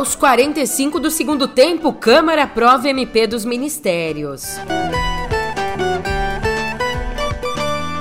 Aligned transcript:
Aos 0.00 0.16
45 0.16 0.98
do 0.98 1.10
segundo 1.10 1.46
tempo, 1.46 1.92
Câmara 1.92 2.44
aprova 2.44 2.88
MP 2.88 3.26
dos 3.26 3.44
Ministérios. 3.44 4.56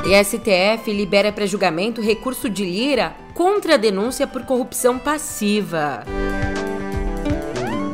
E 0.05 0.23
STF 0.23 0.93
libera 0.93 1.33
para 1.33 1.45
julgamento 1.45 1.99
recurso 1.99 2.49
de 2.49 2.63
Lira 2.63 3.13
contra 3.33 3.73
a 3.73 3.77
denúncia 3.77 4.25
por 4.25 4.43
corrupção 4.43 4.97
passiva. 4.97 6.05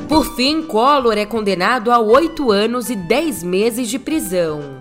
Por 0.08 0.36
fim, 0.36 0.62
Collor 0.62 1.18
é 1.18 1.26
condenado 1.26 1.92
a 1.92 1.98
oito 1.98 2.52
anos 2.52 2.92
e 2.92 2.96
dez 2.96 3.42
meses 3.42 3.90
de 3.90 3.98
prisão. 3.98 4.75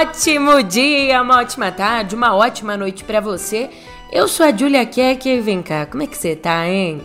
Ótimo 0.00 0.62
dia, 0.62 1.20
uma 1.20 1.40
ótima 1.40 1.70
tarde, 1.70 2.14
uma 2.14 2.34
ótima 2.34 2.78
noite 2.78 3.04
para 3.04 3.20
você. 3.20 3.68
Eu 4.10 4.26
sou 4.26 4.46
a 4.46 4.50
Julia 4.50 4.86
Keck 4.86 5.28
e 5.28 5.40
vem 5.40 5.62
cá, 5.62 5.84
como 5.84 6.02
é 6.02 6.06
que 6.06 6.16
você 6.16 6.34
tá, 6.34 6.66
hein? 6.66 7.02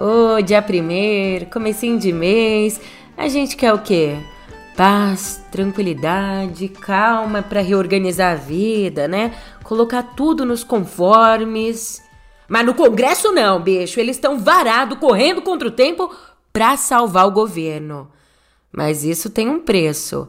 Ô, 0.00 0.34
oh, 0.34 0.42
dia 0.42 0.60
primeiro, 0.60 1.46
comecinho 1.46 1.96
de 1.96 2.12
mês, 2.12 2.80
a 3.16 3.28
gente 3.28 3.56
quer 3.56 3.72
o 3.72 3.78
quê? 3.78 4.16
Paz, 4.76 5.44
tranquilidade, 5.52 6.68
calma 6.68 7.40
para 7.40 7.60
reorganizar 7.60 8.32
a 8.32 8.36
vida, 8.36 9.06
né? 9.06 9.32
Colocar 9.62 10.02
tudo 10.02 10.44
nos 10.44 10.64
conformes. 10.64 12.02
Mas 12.48 12.66
no 12.66 12.74
Congresso 12.74 13.30
não, 13.30 13.60
bicho, 13.60 14.00
eles 14.00 14.16
estão 14.16 14.40
varados, 14.40 14.98
correndo 14.98 15.40
contra 15.40 15.68
o 15.68 15.72
tempo 15.72 16.12
para 16.52 16.76
salvar 16.76 17.28
o 17.28 17.32
governo. 17.32 18.10
Mas 18.72 19.04
isso 19.04 19.30
tem 19.30 19.48
um 19.48 19.60
preço 19.60 20.28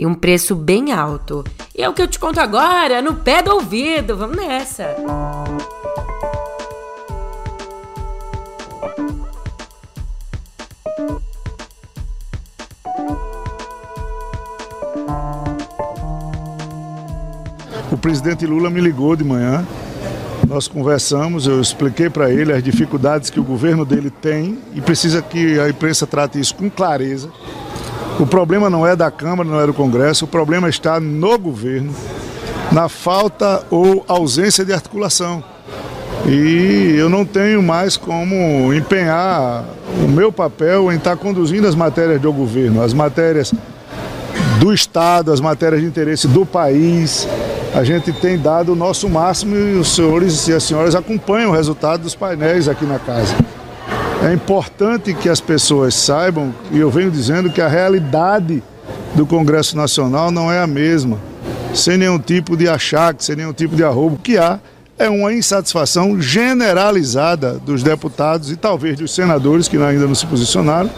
e 0.00 0.06
um 0.06 0.14
preço 0.14 0.54
bem 0.54 0.92
alto. 0.92 1.44
E 1.76 1.82
é 1.82 1.86
o 1.86 1.92
que 1.92 2.00
eu 2.00 2.08
te 2.08 2.18
conto 2.18 2.40
agora, 2.40 3.02
no 3.02 3.16
pé 3.16 3.42
do 3.42 3.52
ouvido. 3.52 4.16
Vamos 4.16 4.34
nessa. 4.34 4.96
O 17.92 17.98
presidente 17.98 18.46
Lula 18.46 18.70
me 18.70 18.80
ligou 18.80 19.14
de 19.14 19.22
manhã. 19.22 19.66
Nós 20.48 20.66
conversamos, 20.66 21.46
eu 21.46 21.60
expliquei 21.60 22.08
para 22.08 22.30
ele 22.30 22.54
as 22.54 22.62
dificuldades 22.62 23.28
que 23.28 23.38
o 23.38 23.44
governo 23.44 23.84
dele 23.84 24.08
tem 24.08 24.58
e 24.74 24.80
precisa 24.80 25.20
que 25.20 25.60
a 25.60 25.68
imprensa 25.68 26.06
trate 26.06 26.40
isso 26.40 26.54
com 26.54 26.70
clareza 26.70 27.30
o 28.20 28.26
problema 28.26 28.68
não 28.68 28.86
é 28.86 28.94
da 28.94 29.10
Câmara, 29.10 29.48
não 29.48 29.60
é 29.60 29.66
do 29.66 29.72
Congresso, 29.72 30.26
o 30.26 30.28
problema 30.28 30.68
está 30.68 31.00
no 31.00 31.38
governo, 31.38 31.94
na 32.70 32.88
falta 32.88 33.64
ou 33.70 34.04
ausência 34.06 34.64
de 34.64 34.72
articulação. 34.72 35.42
E 36.26 36.94
eu 36.98 37.08
não 37.08 37.24
tenho 37.24 37.62
mais 37.62 37.96
como 37.96 38.74
empenhar 38.74 39.64
o 40.04 40.08
meu 40.08 40.30
papel 40.30 40.92
em 40.92 40.96
estar 40.96 41.16
conduzindo 41.16 41.66
as 41.66 41.74
matérias 41.74 42.20
do 42.20 42.30
governo, 42.30 42.82
as 42.82 42.92
matérias 42.92 43.54
do 44.58 44.72
Estado, 44.72 45.32
as 45.32 45.40
matérias 45.40 45.80
de 45.80 45.86
interesse 45.86 46.28
do 46.28 46.44
país. 46.44 47.26
A 47.74 47.82
gente 47.84 48.12
tem 48.12 48.36
dado 48.36 48.72
o 48.72 48.76
nosso 48.76 49.08
máximo 49.08 49.56
e 49.56 49.78
os 49.78 49.94
senhores 49.94 50.46
e 50.46 50.52
as 50.52 50.62
senhoras 50.62 50.94
acompanham 50.94 51.50
o 51.50 51.54
resultado 51.54 52.02
dos 52.02 52.14
painéis 52.14 52.68
aqui 52.68 52.84
na 52.84 52.98
casa. 52.98 53.34
É 54.22 54.34
importante 54.34 55.14
que 55.14 55.30
as 55.30 55.40
pessoas 55.40 55.94
saibam, 55.94 56.54
e 56.70 56.78
eu 56.78 56.90
venho 56.90 57.10
dizendo 57.10 57.50
que 57.50 57.60
a 57.60 57.68
realidade 57.68 58.62
do 59.14 59.24
Congresso 59.24 59.74
Nacional 59.74 60.30
não 60.30 60.52
é 60.52 60.60
a 60.60 60.66
mesma, 60.66 61.18
sem 61.74 61.96
nenhum 61.96 62.18
tipo 62.18 62.54
de 62.54 62.68
achaque, 62.68 63.24
sem 63.24 63.34
nenhum 63.34 63.54
tipo 63.54 63.74
de 63.74 63.82
arrobo. 63.82 64.16
O 64.16 64.18
que 64.18 64.36
há 64.36 64.60
é 64.98 65.08
uma 65.08 65.32
insatisfação 65.32 66.20
generalizada 66.20 67.54
dos 67.54 67.82
deputados 67.82 68.50
e 68.50 68.56
talvez 68.56 68.98
dos 68.98 69.14
senadores 69.14 69.68
que 69.68 69.78
ainda 69.78 70.06
não 70.06 70.14
se 70.14 70.26
posicionaram, 70.26 70.90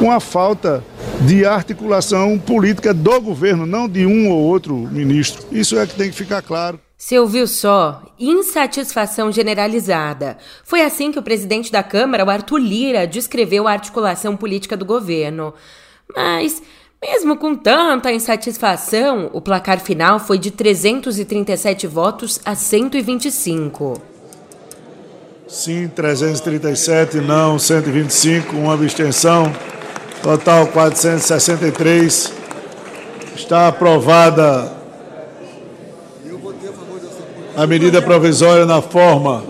com 0.00 0.10
a 0.10 0.18
falta 0.18 0.82
de 1.20 1.46
articulação 1.46 2.36
política 2.36 2.92
do 2.92 3.20
governo, 3.20 3.64
não 3.64 3.88
de 3.88 4.04
um 4.04 4.28
ou 4.28 4.40
outro 4.40 4.76
ministro. 4.76 5.44
Isso 5.52 5.78
é 5.78 5.86
que 5.86 5.94
tem 5.94 6.10
que 6.10 6.16
ficar 6.16 6.42
claro. 6.42 6.80
Você 6.98 7.18
ouviu 7.18 7.46
só? 7.46 8.02
Insatisfação 8.18 9.30
generalizada. 9.30 10.38
Foi 10.64 10.80
assim 10.80 11.12
que 11.12 11.18
o 11.18 11.22
presidente 11.22 11.70
da 11.70 11.82
Câmara, 11.82 12.24
o 12.24 12.30
Arthur 12.30 12.58
Lira, 12.58 13.06
descreveu 13.06 13.68
a 13.68 13.72
articulação 13.72 14.34
política 14.34 14.78
do 14.78 14.84
governo. 14.86 15.52
Mas, 16.16 16.62
mesmo 17.02 17.36
com 17.36 17.54
tanta 17.54 18.10
insatisfação, 18.10 19.28
o 19.34 19.42
placar 19.42 19.78
final 19.78 20.18
foi 20.18 20.38
de 20.38 20.50
337 20.50 21.86
votos 21.86 22.40
a 22.46 22.54
125. 22.54 24.00
Sim, 25.46 25.88
337, 25.88 27.18
não 27.18 27.58
125, 27.58 28.56
uma 28.56 28.72
abstenção. 28.72 29.54
Total 30.22 30.66
463. 30.68 32.32
Está 33.36 33.68
aprovada 33.68 34.75
a 37.56 37.66
medida 37.66 38.02
provisória 38.02 38.66
na 38.66 38.82
forma 38.82 39.42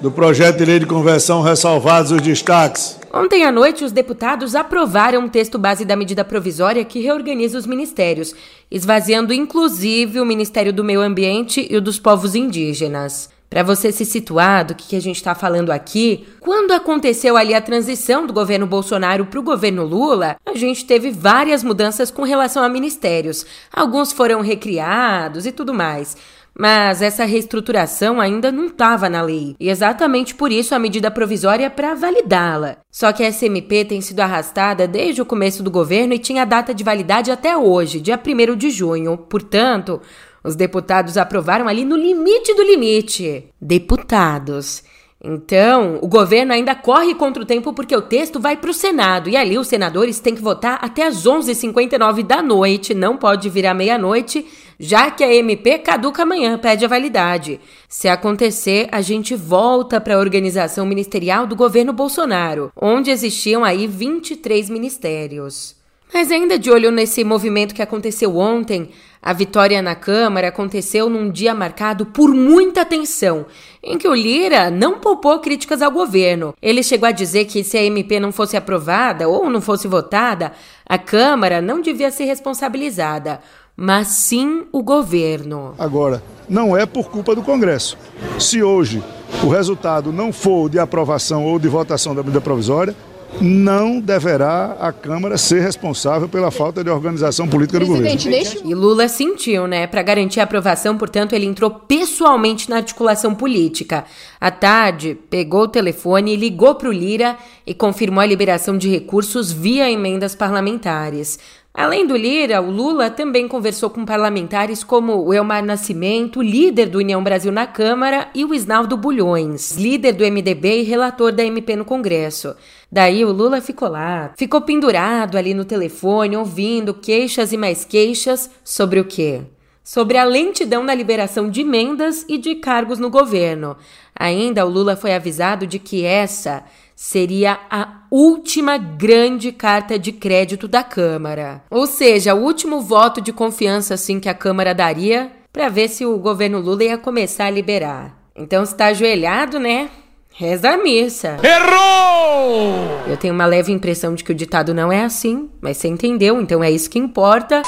do 0.00 0.10
projeto 0.10 0.58
de 0.58 0.64
lei 0.64 0.78
de 0.78 0.86
conversão, 0.86 1.42
ressalvados 1.42 2.10
os 2.10 2.22
destaques. 2.22 2.98
Ontem 3.12 3.44
à 3.44 3.52
noite, 3.52 3.84
os 3.84 3.92
deputados 3.92 4.54
aprovaram 4.54 5.26
o 5.26 5.28
texto 5.28 5.58
base 5.58 5.84
da 5.84 5.94
medida 5.94 6.24
provisória 6.24 6.84
que 6.84 7.00
reorganiza 7.00 7.58
os 7.58 7.66
ministérios, 7.66 8.34
esvaziando 8.70 9.32
inclusive 9.32 10.18
o 10.18 10.24
Ministério 10.24 10.72
do 10.72 10.82
Meio 10.82 11.02
Ambiente 11.02 11.66
e 11.70 11.76
o 11.76 11.80
dos 11.80 12.00
Povos 12.00 12.34
Indígenas. 12.34 13.28
Para 13.52 13.62
você 13.62 13.92
se 13.92 14.06
situar 14.06 14.64
do 14.64 14.74
que 14.74 14.96
a 14.96 15.00
gente 15.00 15.16
está 15.16 15.34
falando 15.34 15.70
aqui, 15.70 16.26
quando 16.40 16.72
aconteceu 16.72 17.36
ali 17.36 17.52
a 17.52 17.60
transição 17.60 18.26
do 18.26 18.32
governo 18.32 18.66
Bolsonaro 18.66 19.26
para 19.26 19.38
o 19.38 19.42
governo 19.42 19.84
Lula, 19.84 20.36
a 20.46 20.54
gente 20.56 20.86
teve 20.86 21.10
várias 21.10 21.62
mudanças 21.62 22.10
com 22.10 22.22
relação 22.22 22.64
a 22.64 22.68
ministérios. 22.70 23.44
Alguns 23.70 24.10
foram 24.10 24.40
recriados 24.40 25.44
e 25.44 25.52
tudo 25.52 25.74
mais. 25.74 26.16
Mas 26.58 27.00
essa 27.00 27.24
reestruturação 27.24 28.20
ainda 28.20 28.52
não 28.52 28.66
estava 28.66 29.08
na 29.08 29.22
lei, 29.22 29.56
e 29.58 29.70
exatamente 29.70 30.34
por 30.34 30.52
isso 30.52 30.74
a 30.74 30.78
medida 30.78 31.10
provisória 31.10 31.70
para 31.70 31.94
validá-la. 31.94 32.76
Só 32.90 33.12
que 33.12 33.24
a 33.24 33.28
SMP 33.32 33.84
tem 33.84 34.00
sido 34.00 34.20
arrastada 34.20 34.86
desde 34.86 35.22
o 35.22 35.26
começo 35.26 35.62
do 35.62 35.70
governo 35.70 36.12
e 36.12 36.18
tinha 36.18 36.44
data 36.44 36.74
de 36.74 36.84
validade 36.84 37.30
até 37.30 37.56
hoje, 37.56 38.00
dia 38.00 38.20
1 38.20 38.56
de 38.56 38.70
junho. 38.70 39.16
Portanto, 39.16 40.00
os 40.44 40.54
deputados 40.54 41.16
aprovaram 41.16 41.68
ali 41.68 41.84
no 41.84 41.96
limite 41.96 42.54
do 42.54 42.62
limite. 42.62 43.46
Deputados. 43.60 44.82
Então, 45.24 46.00
o 46.02 46.08
governo 46.08 46.52
ainda 46.52 46.74
corre 46.74 47.14
contra 47.14 47.40
o 47.40 47.46
tempo 47.46 47.72
porque 47.72 47.94
o 47.94 48.02
texto 48.02 48.40
vai 48.40 48.56
para 48.56 48.70
o 48.70 48.74
Senado 48.74 49.30
e 49.30 49.36
ali 49.36 49.56
os 49.56 49.68
senadores 49.68 50.18
têm 50.18 50.34
que 50.34 50.42
votar 50.42 50.80
até 50.82 51.06
às 51.06 51.24
11h59 51.24 52.24
da 52.24 52.42
noite, 52.42 52.92
não 52.92 53.16
pode 53.16 53.48
virar 53.48 53.72
meia-noite, 53.72 54.44
já 54.84 55.12
que 55.12 55.22
a 55.22 55.32
MP 55.32 55.78
caduca 55.78 56.24
amanhã, 56.24 56.58
pede 56.58 56.84
a 56.84 56.88
validade. 56.88 57.60
Se 57.88 58.08
acontecer, 58.08 58.88
a 58.90 59.00
gente 59.00 59.36
volta 59.36 60.00
para 60.00 60.16
a 60.16 60.18
organização 60.18 60.84
ministerial 60.84 61.46
do 61.46 61.54
governo 61.54 61.92
Bolsonaro, 61.92 62.72
onde 62.74 63.08
existiam 63.08 63.62
aí 63.62 63.86
23 63.86 64.68
ministérios. 64.68 65.76
Mas 66.12 66.32
ainda 66.32 66.58
de 66.58 66.68
olho 66.68 66.90
nesse 66.90 67.22
movimento 67.22 67.76
que 67.76 67.80
aconteceu 67.80 68.36
ontem, 68.36 68.90
a 69.22 69.32
vitória 69.32 69.80
na 69.80 69.94
Câmara 69.94 70.48
aconteceu 70.48 71.08
num 71.08 71.30
dia 71.30 71.54
marcado 71.54 72.04
por 72.04 72.34
muita 72.34 72.84
tensão, 72.84 73.46
em 73.80 73.96
que 73.96 74.08
o 74.08 74.14
Lira 74.14 74.68
não 74.68 74.98
poupou 74.98 75.38
críticas 75.38 75.80
ao 75.80 75.92
governo. 75.92 76.54
Ele 76.60 76.82
chegou 76.82 77.08
a 77.08 77.12
dizer 77.12 77.44
que 77.44 77.62
se 77.62 77.78
a 77.78 77.84
MP 77.84 78.18
não 78.18 78.32
fosse 78.32 78.56
aprovada 78.56 79.28
ou 79.28 79.48
não 79.48 79.60
fosse 79.60 79.86
votada, 79.86 80.52
a 80.84 80.98
Câmara 80.98 81.62
não 81.62 81.80
devia 81.80 82.10
ser 82.10 82.24
responsabilizada, 82.24 83.40
mas 83.76 84.08
sim 84.08 84.64
o 84.72 84.82
governo. 84.82 85.74
Agora, 85.78 86.22
não 86.48 86.76
é 86.76 86.84
por 86.86 87.10
culpa 87.10 87.34
do 87.34 87.42
Congresso. 87.42 87.96
Se 88.38 88.62
hoje 88.62 89.02
o 89.42 89.48
resultado 89.48 90.12
não 90.12 90.32
for 90.32 90.68
de 90.68 90.78
aprovação 90.78 91.44
ou 91.44 91.58
de 91.58 91.68
votação 91.68 92.14
da 92.14 92.22
medida 92.22 92.40
provisória, 92.40 92.94
não 93.40 93.98
deverá 94.00 94.76
a 94.78 94.92
Câmara 94.92 95.38
ser 95.38 95.60
responsável 95.62 96.28
pela 96.28 96.50
falta 96.50 96.84
de 96.84 96.90
organização 96.90 97.48
política 97.48 97.80
do 97.80 97.86
governo. 97.86 98.20
E 98.64 98.74
Lula 98.74 99.08
sentiu, 99.08 99.66
né? 99.66 99.86
Para 99.86 100.02
garantir 100.02 100.40
a 100.40 100.44
aprovação, 100.44 100.98
portanto, 100.98 101.32
ele 101.32 101.46
entrou 101.46 101.70
pessoalmente 101.70 102.68
na 102.68 102.76
articulação 102.76 103.34
política. 103.34 104.04
À 104.40 104.50
tarde, 104.50 105.16
pegou 105.30 105.62
o 105.62 105.68
telefone, 105.68 106.36
ligou 106.36 106.74
para 106.74 106.88
o 106.88 106.92
Lira 106.92 107.36
e 107.66 107.72
confirmou 107.72 108.20
a 108.20 108.26
liberação 108.26 108.76
de 108.76 108.88
recursos 108.88 109.50
via 109.50 109.90
emendas 109.90 110.34
parlamentares. 110.34 111.38
Além 111.74 112.06
do 112.06 112.14
Lira, 112.14 112.60
o 112.60 112.70
Lula 112.70 113.08
também 113.08 113.48
conversou 113.48 113.88
com 113.88 114.04
parlamentares 114.04 114.84
como 114.84 115.24
o 115.24 115.32
Elmar 115.32 115.64
Nascimento, 115.64 116.42
líder 116.42 116.86
do 116.90 116.98
União 116.98 117.24
Brasil 117.24 117.50
na 117.50 117.66
Câmara, 117.66 118.28
e 118.34 118.44
o 118.44 118.52
Isnaldo 118.52 118.94
Bulhões, 118.94 119.72
líder 119.78 120.12
do 120.12 120.22
MDB 120.22 120.80
e 120.80 120.82
relator 120.82 121.32
da 121.32 121.42
MP 121.42 121.74
no 121.74 121.86
Congresso. 121.86 122.54
Daí 122.90 123.24
o 123.24 123.32
Lula 123.32 123.62
ficou 123.62 123.88
lá, 123.88 124.34
ficou 124.36 124.60
pendurado 124.60 125.38
ali 125.38 125.54
no 125.54 125.64
telefone, 125.64 126.36
ouvindo 126.36 126.92
queixas 126.92 127.54
e 127.54 127.56
mais 127.56 127.86
queixas 127.86 128.50
sobre 128.62 129.00
o 129.00 129.04
quê? 129.06 129.40
Sobre 129.82 130.18
a 130.18 130.24
lentidão 130.24 130.84
na 130.84 130.94
liberação 130.94 131.48
de 131.48 131.62
emendas 131.62 132.22
e 132.28 132.36
de 132.36 132.56
cargos 132.56 132.98
no 132.98 133.08
governo. 133.08 133.78
Ainda 134.14 134.66
o 134.66 134.68
Lula 134.68 134.94
foi 134.94 135.14
avisado 135.14 135.66
de 135.66 135.78
que 135.78 136.04
essa 136.04 136.64
seria 137.02 137.58
a 137.68 138.04
última 138.12 138.78
grande 138.78 139.50
carta 139.50 139.98
de 139.98 140.12
crédito 140.12 140.68
da 140.68 140.84
Câmara. 140.84 141.64
Ou 141.68 141.84
seja, 141.84 142.32
o 142.32 142.44
último 142.44 142.80
voto 142.80 143.20
de 143.20 143.32
confiança 143.32 143.94
assim 143.94 144.20
que 144.20 144.28
a 144.28 144.34
Câmara 144.34 144.72
daria 144.72 145.32
para 145.52 145.68
ver 145.68 145.88
se 145.88 146.06
o 146.06 146.16
governo 146.16 146.60
Lula 146.60 146.84
ia 146.84 146.96
começar 146.96 147.46
a 147.46 147.50
liberar. 147.50 148.16
Então, 148.36 148.62
está 148.62 148.86
ajoelhado, 148.86 149.58
né? 149.58 149.90
Reza 150.32 150.70
a 150.70 150.76
missa. 150.76 151.38
Errou! 151.42 153.02
Eu 153.08 153.16
tenho 153.16 153.34
uma 153.34 153.46
leve 153.46 153.72
impressão 153.72 154.14
de 154.14 154.22
que 154.22 154.30
o 154.30 154.34
ditado 154.34 154.72
não 154.72 154.92
é 154.92 155.02
assim, 155.02 155.50
mas 155.60 155.78
você 155.78 155.88
entendeu, 155.88 156.40
então 156.40 156.62
é 156.62 156.70
isso 156.70 156.88
que 156.88 157.00
importa. 157.00 157.62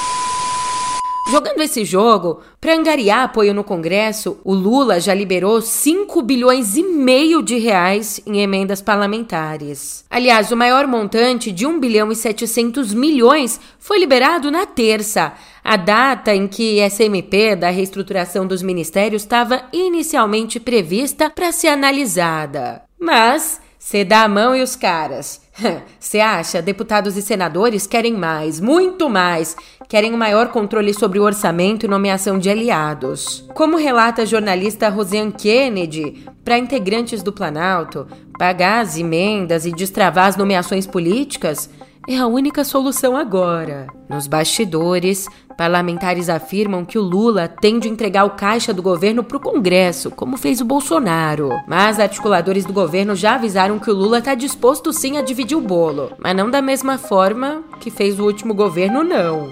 Jogando 1.27 1.63
esse 1.63 1.87
jogo, 1.87 2.41
para 2.61 2.77
angariar 2.77 3.25
apoio 3.25 3.55
no 3.55 3.65
Congresso, 3.65 4.39
o 4.45 4.53
Lula 4.53 5.01
já 5.01 5.15
liberou 5.15 5.61
5 5.63 6.21
bilhões 6.21 6.77
e 6.77 6.83
meio 6.83 7.43
de 7.43 7.57
reais 7.57 8.21
em 8.27 8.41
emendas 8.41 8.83
parlamentares. 8.83 10.05
Aliás, 10.11 10.53
o 10.53 10.57
maior 10.57 10.87
montante 10.87 11.51
de 11.51 11.67
1 11.67 11.81
bilhão 11.81 12.13
e 12.13 12.17
700 12.17 12.93
milhões 12.93 13.59
foi 13.79 13.99
liberado 13.99 14.51
na 14.51 14.67
terça, 14.67 15.33
a 15.65 15.77
data 15.77 16.35
em 16.35 16.47
que 16.47 16.79
essa 16.79 17.03
MP 17.03 17.57
da 17.57 17.71
reestruturação 17.71 18.47
dos 18.47 18.63
ministérios 18.63 19.23
estava 19.23 19.65
inicialmente 19.73 20.61
prevista 20.61 21.31
para 21.31 21.53
ser 21.53 21.69
analisada. 21.69 22.83
Mas 23.01 23.64
você 23.85 24.03
dá 24.03 24.23
a 24.23 24.29
mão 24.29 24.57
e 24.57 24.63
os 24.63 24.75
caras 24.77 25.43
você 26.01 26.19
acha? 26.19 26.63
Deputados 26.63 27.19
e 27.19 27.23
senadores 27.23 27.87
querem 27.87 28.15
mais, 28.15 28.59
muito 28.59 29.11
mais. 29.11 29.55
Querem 29.87 30.15
um 30.15 30.17
maior 30.17 30.49
controle 30.49 30.95
sobre 30.95 31.19
o 31.19 31.23
orçamento 31.23 31.85
e 31.85 31.89
nomeação 31.89 32.39
de 32.39 32.49
aliados. 32.49 33.47
Como 33.53 33.77
relata 33.77 34.23
a 34.23 34.25
jornalista 34.25 34.89
Rosiane 34.89 35.33
Kennedy, 35.33 36.25
para 36.43 36.57
integrantes 36.57 37.23
do 37.23 37.31
Planalto, 37.31 38.07
pagar 38.39 38.81
as 38.81 38.97
emendas 38.97 39.67
e 39.67 39.71
destravar 39.71 40.29
as 40.29 40.37
nomeações 40.37 40.87
políticas 40.87 41.69
é 42.09 42.19
a 42.19 42.27
única 42.27 42.65
solução 42.65 43.17
agora. 43.17 43.87
Nos 44.09 44.27
bastidores, 44.27 45.27
parlamentares 45.57 46.29
afirmam 46.29 46.85
que 46.85 46.99
o 46.99 47.03
Lula 47.03 47.49
tem 47.49 47.79
de 47.79 47.89
entregar 47.89 48.25
o 48.25 48.31
caixa 48.31 48.73
do 48.73 48.83
governo 48.83 49.25
para 49.25 49.37
o 49.37 49.41
Congresso, 49.41 50.11
como 50.11 50.37
fez 50.37 50.61
o 50.61 50.65
Bolsonaro. 50.65 51.51
Mas 51.67 51.99
articuladores 51.99 52.65
do 52.65 52.73
governo 52.73 53.15
já 53.15 53.35
avisaram 53.35 53.79
que 53.79 53.91
o 53.91 53.95
Lula 53.95 54.19
está 54.19 54.35
disposto 54.35 54.93
sim 54.93 55.17
a 55.17 55.23
dividir 55.23 55.57
o 55.57 55.61
bolo, 55.61 56.13
mas 56.19 56.37
não 56.37 56.51
da 56.51 56.61
mesma 56.61 56.99
forma 56.99 57.63
que 57.81 57.91
fez 57.91 58.19
o 58.19 58.25
último 58.25 58.55
governo, 58.55 59.03
não. 59.03 59.49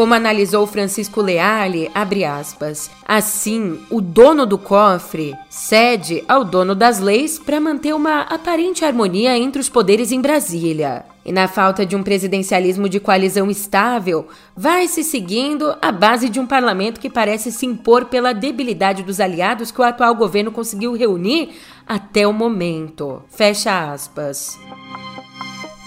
Como 0.00 0.14
analisou 0.14 0.66
Francisco 0.66 1.20
Leale, 1.20 1.90
abre 1.94 2.24
aspas, 2.24 2.90
assim, 3.06 3.78
o 3.90 4.00
dono 4.00 4.46
do 4.46 4.56
cofre 4.56 5.36
cede 5.50 6.24
ao 6.26 6.42
dono 6.42 6.74
das 6.74 6.98
leis 7.00 7.38
para 7.38 7.60
manter 7.60 7.94
uma 7.94 8.22
aparente 8.22 8.82
harmonia 8.82 9.36
entre 9.36 9.60
os 9.60 9.68
poderes 9.68 10.10
em 10.10 10.18
Brasília. 10.18 11.04
E 11.22 11.30
na 11.30 11.46
falta 11.46 11.84
de 11.84 11.94
um 11.94 12.02
presidencialismo 12.02 12.88
de 12.88 12.98
coalizão 12.98 13.50
estável, 13.50 14.26
vai 14.56 14.88
se 14.88 15.04
seguindo 15.04 15.76
a 15.82 15.92
base 15.92 16.30
de 16.30 16.40
um 16.40 16.46
parlamento 16.46 16.98
que 16.98 17.10
parece 17.10 17.52
se 17.52 17.66
impor 17.66 18.06
pela 18.06 18.32
debilidade 18.32 19.02
dos 19.02 19.20
aliados 19.20 19.70
que 19.70 19.82
o 19.82 19.84
atual 19.84 20.14
governo 20.14 20.50
conseguiu 20.50 20.94
reunir 20.94 21.50
até 21.86 22.26
o 22.26 22.32
momento. 22.32 23.22
Fecha 23.28 23.92
aspas. 23.92 24.58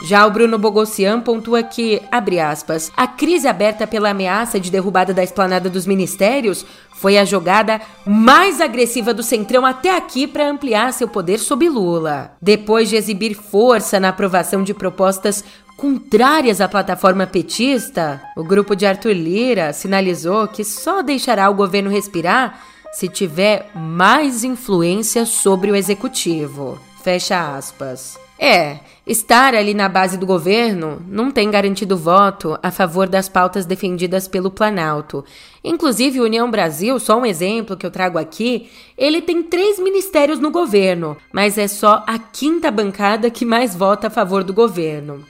Já 0.06 0.28
o 0.28 0.32
Bruno 0.32 0.58
Bogossian 0.58 1.22
pontua 1.22 1.64
que, 1.64 2.02
abre 2.12 2.38
aspas, 2.38 2.92
a 2.96 3.08
crise 3.08 3.48
aberta 3.48 3.88
pela 3.88 4.10
ameaça 4.10 4.60
de 4.60 4.70
derrubada 4.70 5.14
da 5.14 5.24
esplanada 5.24 5.70
dos 5.70 5.86
ministérios 5.86 6.66
foi 6.92 7.18
a 7.18 7.24
jogada 7.24 7.80
mais 8.06 8.60
agressiva 8.60 9.14
do 9.14 9.24
Centrão 9.24 9.66
até 9.66 9.96
aqui 9.96 10.28
para 10.28 10.50
ampliar 10.50 10.92
seu 10.92 11.08
poder 11.08 11.38
sob 11.38 11.70
Lula. 11.70 12.34
Depois 12.42 12.90
de 12.90 12.98
exibir 12.98 13.34
força 13.34 13.98
na 13.98 14.10
aprovação 14.10 14.62
de 14.62 14.74
propostas 14.74 15.42
contrárias 15.78 16.60
à 16.60 16.68
plataforma 16.68 17.26
petista, 17.26 18.22
o 18.36 18.44
grupo 18.44 18.76
de 18.76 18.86
Arthur 18.86 19.14
Lira 19.14 19.72
sinalizou 19.72 20.50
que 20.50 20.66
só 20.66 21.02
deixará 21.02 21.50
o 21.50 21.56
governo 21.56 21.90
respirar 21.90 22.60
se 22.92 23.08
tiver 23.08 23.72
mais 23.74 24.44
influência 24.44 25.26
sobre 25.26 25.72
o 25.72 25.76
executivo. 25.78 26.78
Fecha 27.04 27.58
aspas. 27.58 28.18
É, 28.40 28.80
estar 29.06 29.54
ali 29.54 29.74
na 29.74 29.90
base 29.90 30.18
do 30.18 30.26
governo 30.26 31.02
não 31.08 31.30
tem 31.30 31.52
garantido 31.52 31.98
voto 31.98 32.58
a 32.64 32.72
favor 32.72 33.08
das 33.08 33.28
pautas 33.28 33.66
defendidas 33.66 34.28
pelo 34.28 34.50
Planalto. 34.50 35.24
Inclusive, 35.64 36.22
União 36.22 36.50
Brasil, 36.50 36.98
só 37.00 37.20
um 37.20 37.26
exemplo 37.26 37.76
que 37.76 37.86
eu 37.86 37.92
trago 37.92 38.18
aqui, 38.18 38.70
ele 38.98 39.22
tem 39.22 39.44
três 39.44 39.80
ministérios 39.80 40.40
no 40.40 40.50
governo, 40.50 41.18
mas 41.32 41.58
é 41.58 41.68
só 41.68 42.04
a 42.08 42.18
quinta 42.18 42.72
bancada 42.72 43.30
que 43.30 43.46
mais 43.46 43.76
vota 43.76 44.08
a 44.08 44.10
favor 44.10 44.44
do 44.44 44.54
governo. 44.54 45.26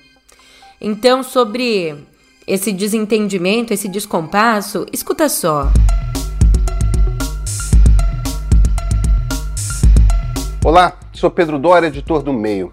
Então, 0.80 1.24
sobre 1.24 1.96
esse 2.46 2.72
desentendimento, 2.72 3.74
esse 3.74 3.88
descompasso, 3.88 4.86
escuta 4.92 5.28
só. 5.28 5.72
Olá, 10.66 10.98
sou 11.12 11.30
Pedro 11.30 11.60
Dória, 11.60 11.88
editor 11.88 12.24
do 12.24 12.32
Meio. 12.32 12.72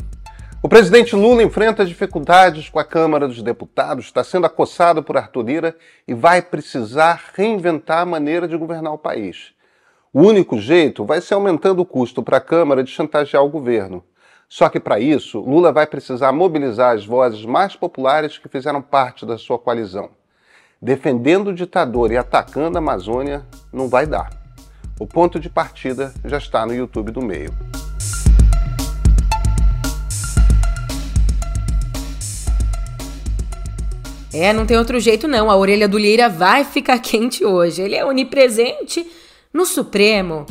O 0.63 0.69
presidente 0.69 1.17
Lula 1.17 1.43
enfrenta 1.43 1.85
dificuldades 1.85 2.69
com 2.69 2.79
a 2.79 2.85
Câmara 2.85 3.27
dos 3.27 3.43
Deputados, 3.43 4.05
está 4.05 4.23
sendo 4.23 4.47
acossado 4.47 5.03
por 5.03 5.17
Arthur 5.17 5.43
Lira 5.43 5.77
e 6.07 6.15
vai 6.15 6.41
precisar 6.41 7.21
reinventar 7.35 8.03
a 8.03 8.07
maneira 8.07 8.47
de 8.47 8.57
governar 8.57 8.93
o 8.93 8.99
país. 8.99 9.53
O 10.13 10.23
único 10.23 10.57
jeito 10.61 11.05
vai 11.05 11.21
ser 11.21 11.35
aumentando 11.35 11.81
o 11.81 11.85
custo 11.85 12.23
para 12.23 12.37
a 12.37 12.41
Câmara 12.41 12.85
de 12.85 12.93
chantagear 12.93 13.43
o 13.43 13.51
governo. 13.51 14.05
Só 14.49 14.69
que 14.69 14.79
para 14.79 15.01
isso, 15.01 15.41
Lula 15.41 15.73
vai 15.73 15.85
precisar 15.85 16.31
mobilizar 16.31 16.95
as 16.95 17.05
vozes 17.05 17.45
mais 17.45 17.75
populares 17.75 18.39
que 18.39 18.49
fizeram 18.49 18.81
parte 18.81 19.27
da 19.27 19.37
sua 19.37 19.59
coalizão. 19.59 20.11
Defendendo 20.81 21.49
o 21.49 21.55
ditador 21.55 22.13
e 22.13 22.17
atacando 22.17 22.79
a 22.79 22.81
Amazônia 22.81 23.45
não 23.73 23.89
vai 23.89 24.07
dar. 24.07 24.31
O 25.01 25.09
ponto 25.09 25.41
de 25.41 25.51
partida 25.51 26.15
já 26.25 26.39
está 26.39 26.65
no 26.65 26.73
YouTube 26.73 27.11
do 27.11 27.21
meio. 27.21 27.53
É, 34.33 34.53
não 34.53 34.65
tem 34.65 34.77
outro 34.77 34.99
jeito 35.01 35.27
não. 35.27 35.51
A 35.51 35.57
orelha 35.57 35.89
do 35.89 35.99
Lira 35.99 36.29
vai 36.29 36.65
ficar 36.65 36.99
quente 37.01 37.45
hoje. 37.45 37.83
Ele 37.83 37.97
é 37.97 38.05
onipresente 38.05 39.07
no 39.53 39.67
Supremo. 39.67 40.47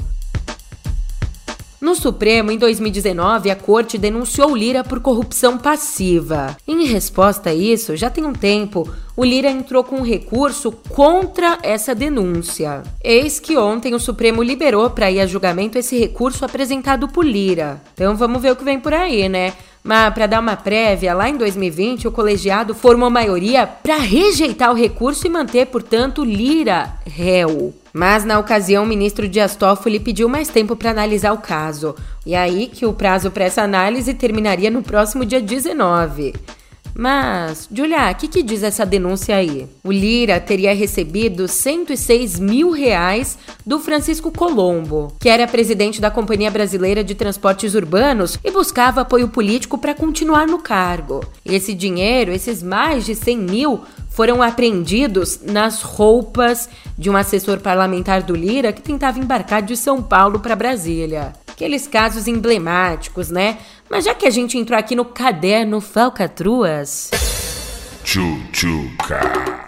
No 1.81 1.95
Supremo, 1.95 2.51
em 2.51 2.57
2019, 2.57 3.49
a 3.49 3.55
corte 3.55 3.97
denunciou 3.97 4.53
Lira 4.53 4.83
por 4.83 4.99
corrupção 4.99 5.57
passiva. 5.57 6.57
Em 6.67 6.85
resposta 6.85 7.51
a 7.51 7.53
isso, 7.53 7.95
já 7.95 8.09
tem 8.09 8.25
um 8.25 8.33
tempo, 8.33 8.89
o 9.15 9.23
Lira 9.23 9.49
entrou 9.49 9.81
com 9.81 9.97
um 9.97 10.03
recurso 10.03 10.73
contra 10.89 11.57
essa 11.63 11.95
denúncia. 11.95 12.83
Eis 13.01 13.39
que 13.39 13.57
ontem 13.57 13.95
o 13.95 13.99
Supremo 13.99 14.43
liberou 14.43 14.89
para 14.89 15.09
ir 15.09 15.21
a 15.21 15.25
julgamento 15.25 15.77
esse 15.77 15.97
recurso 15.97 16.43
apresentado 16.43 17.07
por 17.07 17.25
Lira. 17.25 17.81
Então 17.93 18.13
vamos 18.13 18.41
ver 18.41 18.51
o 18.51 18.55
que 18.57 18.65
vem 18.65 18.79
por 18.79 18.93
aí, 18.93 19.29
né? 19.29 19.53
Mas 19.81 20.13
para 20.13 20.27
dar 20.27 20.41
uma 20.41 20.57
prévia, 20.57 21.13
lá 21.13 21.29
em 21.29 21.37
2020 21.37 22.09
o 22.09 22.11
colegiado 22.11 22.75
formou 22.75 23.09
maioria 23.09 23.65
para 23.65 23.95
rejeitar 23.95 24.71
o 24.71 24.75
recurso 24.75 25.25
e 25.25 25.29
manter, 25.29 25.67
portanto, 25.67 26.25
Lira 26.25 26.93
réu. 27.05 27.73
Mas 27.93 28.23
na 28.23 28.39
ocasião, 28.39 28.83
o 28.83 28.87
ministro 28.87 29.27
Dias 29.27 29.55
Toffoli 29.55 29.99
pediu 29.99 30.29
mais 30.29 30.47
tempo 30.47 30.75
para 30.75 30.91
analisar 30.91 31.33
o 31.33 31.39
caso. 31.39 31.95
E 32.25 32.35
aí 32.35 32.67
que 32.67 32.85
o 32.85 32.93
prazo 32.93 33.31
para 33.31 33.45
essa 33.45 33.61
análise 33.61 34.13
terminaria 34.13 34.69
no 34.69 34.83
próximo 34.83 35.25
dia 35.25 35.41
19. 35.41 36.33
Mas, 36.95 37.69
Julia, 37.71 38.11
o 38.11 38.15
que, 38.15 38.27
que 38.27 38.43
diz 38.43 38.61
essa 38.61 38.85
denúncia 38.85 39.35
aí? 39.35 39.67
O 39.85 39.91
Lira 39.91 40.37
teria 40.37 40.75
recebido 40.75 41.47
106 41.47 42.39
mil 42.39 42.71
reais 42.71 43.37
do 43.65 43.79
Francisco 43.79 44.31
Colombo, 44.31 45.13
que 45.17 45.29
era 45.29 45.47
presidente 45.47 46.01
da 46.01 46.11
Companhia 46.11 46.51
Brasileira 46.51 47.01
de 47.01 47.15
Transportes 47.15 47.73
Urbanos 47.73 48.37
e 48.43 48.51
buscava 48.51 49.01
apoio 49.01 49.29
político 49.29 49.77
para 49.77 49.95
continuar 49.95 50.45
no 50.45 50.59
cargo. 50.59 51.23
Esse 51.45 51.73
dinheiro, 51.73 52.33
esses 52.33 52.61
mais 52.61 53.05
de 53.05 53.15
100 53.15 53.37
mil, 53.37 53.81
foram 54.19 54.43
apreendidos 54.43 55.39
nas 55.43 55.81
roupas 55.81 56.67
de 56.97 57.09
um 57.09 57.15
assessor 57.15 57.61
parlamentar 57.61 58.21
do 58.21 58.35
Lira 58.35 58.73
que 58.73 58.81
tentava 58.81 59.17
embarcar 59.17 59.61
de 59.61 59.77
São 59.77 60.03
Paulo 60.03 60.41
para 60.41 60.57
Brasília. 60.57 61.31
Aqueles 61.47 61.87
casos 61.87 62.27
emblemáticos, 62.27 63.29
né? 63.29 63.59
Mas 63.89 64.03
já 64.03 64.13
que 64.13 64.27
a 64.27 64.29
gente 64.29 64.57
entrou 64.57 64.77
aqui 64.77 64.93
no 64.93 65.05
caderno 65.05 65.79
Falcatruas. 65.79 67.11
Tchutchuca. 68.03 69.21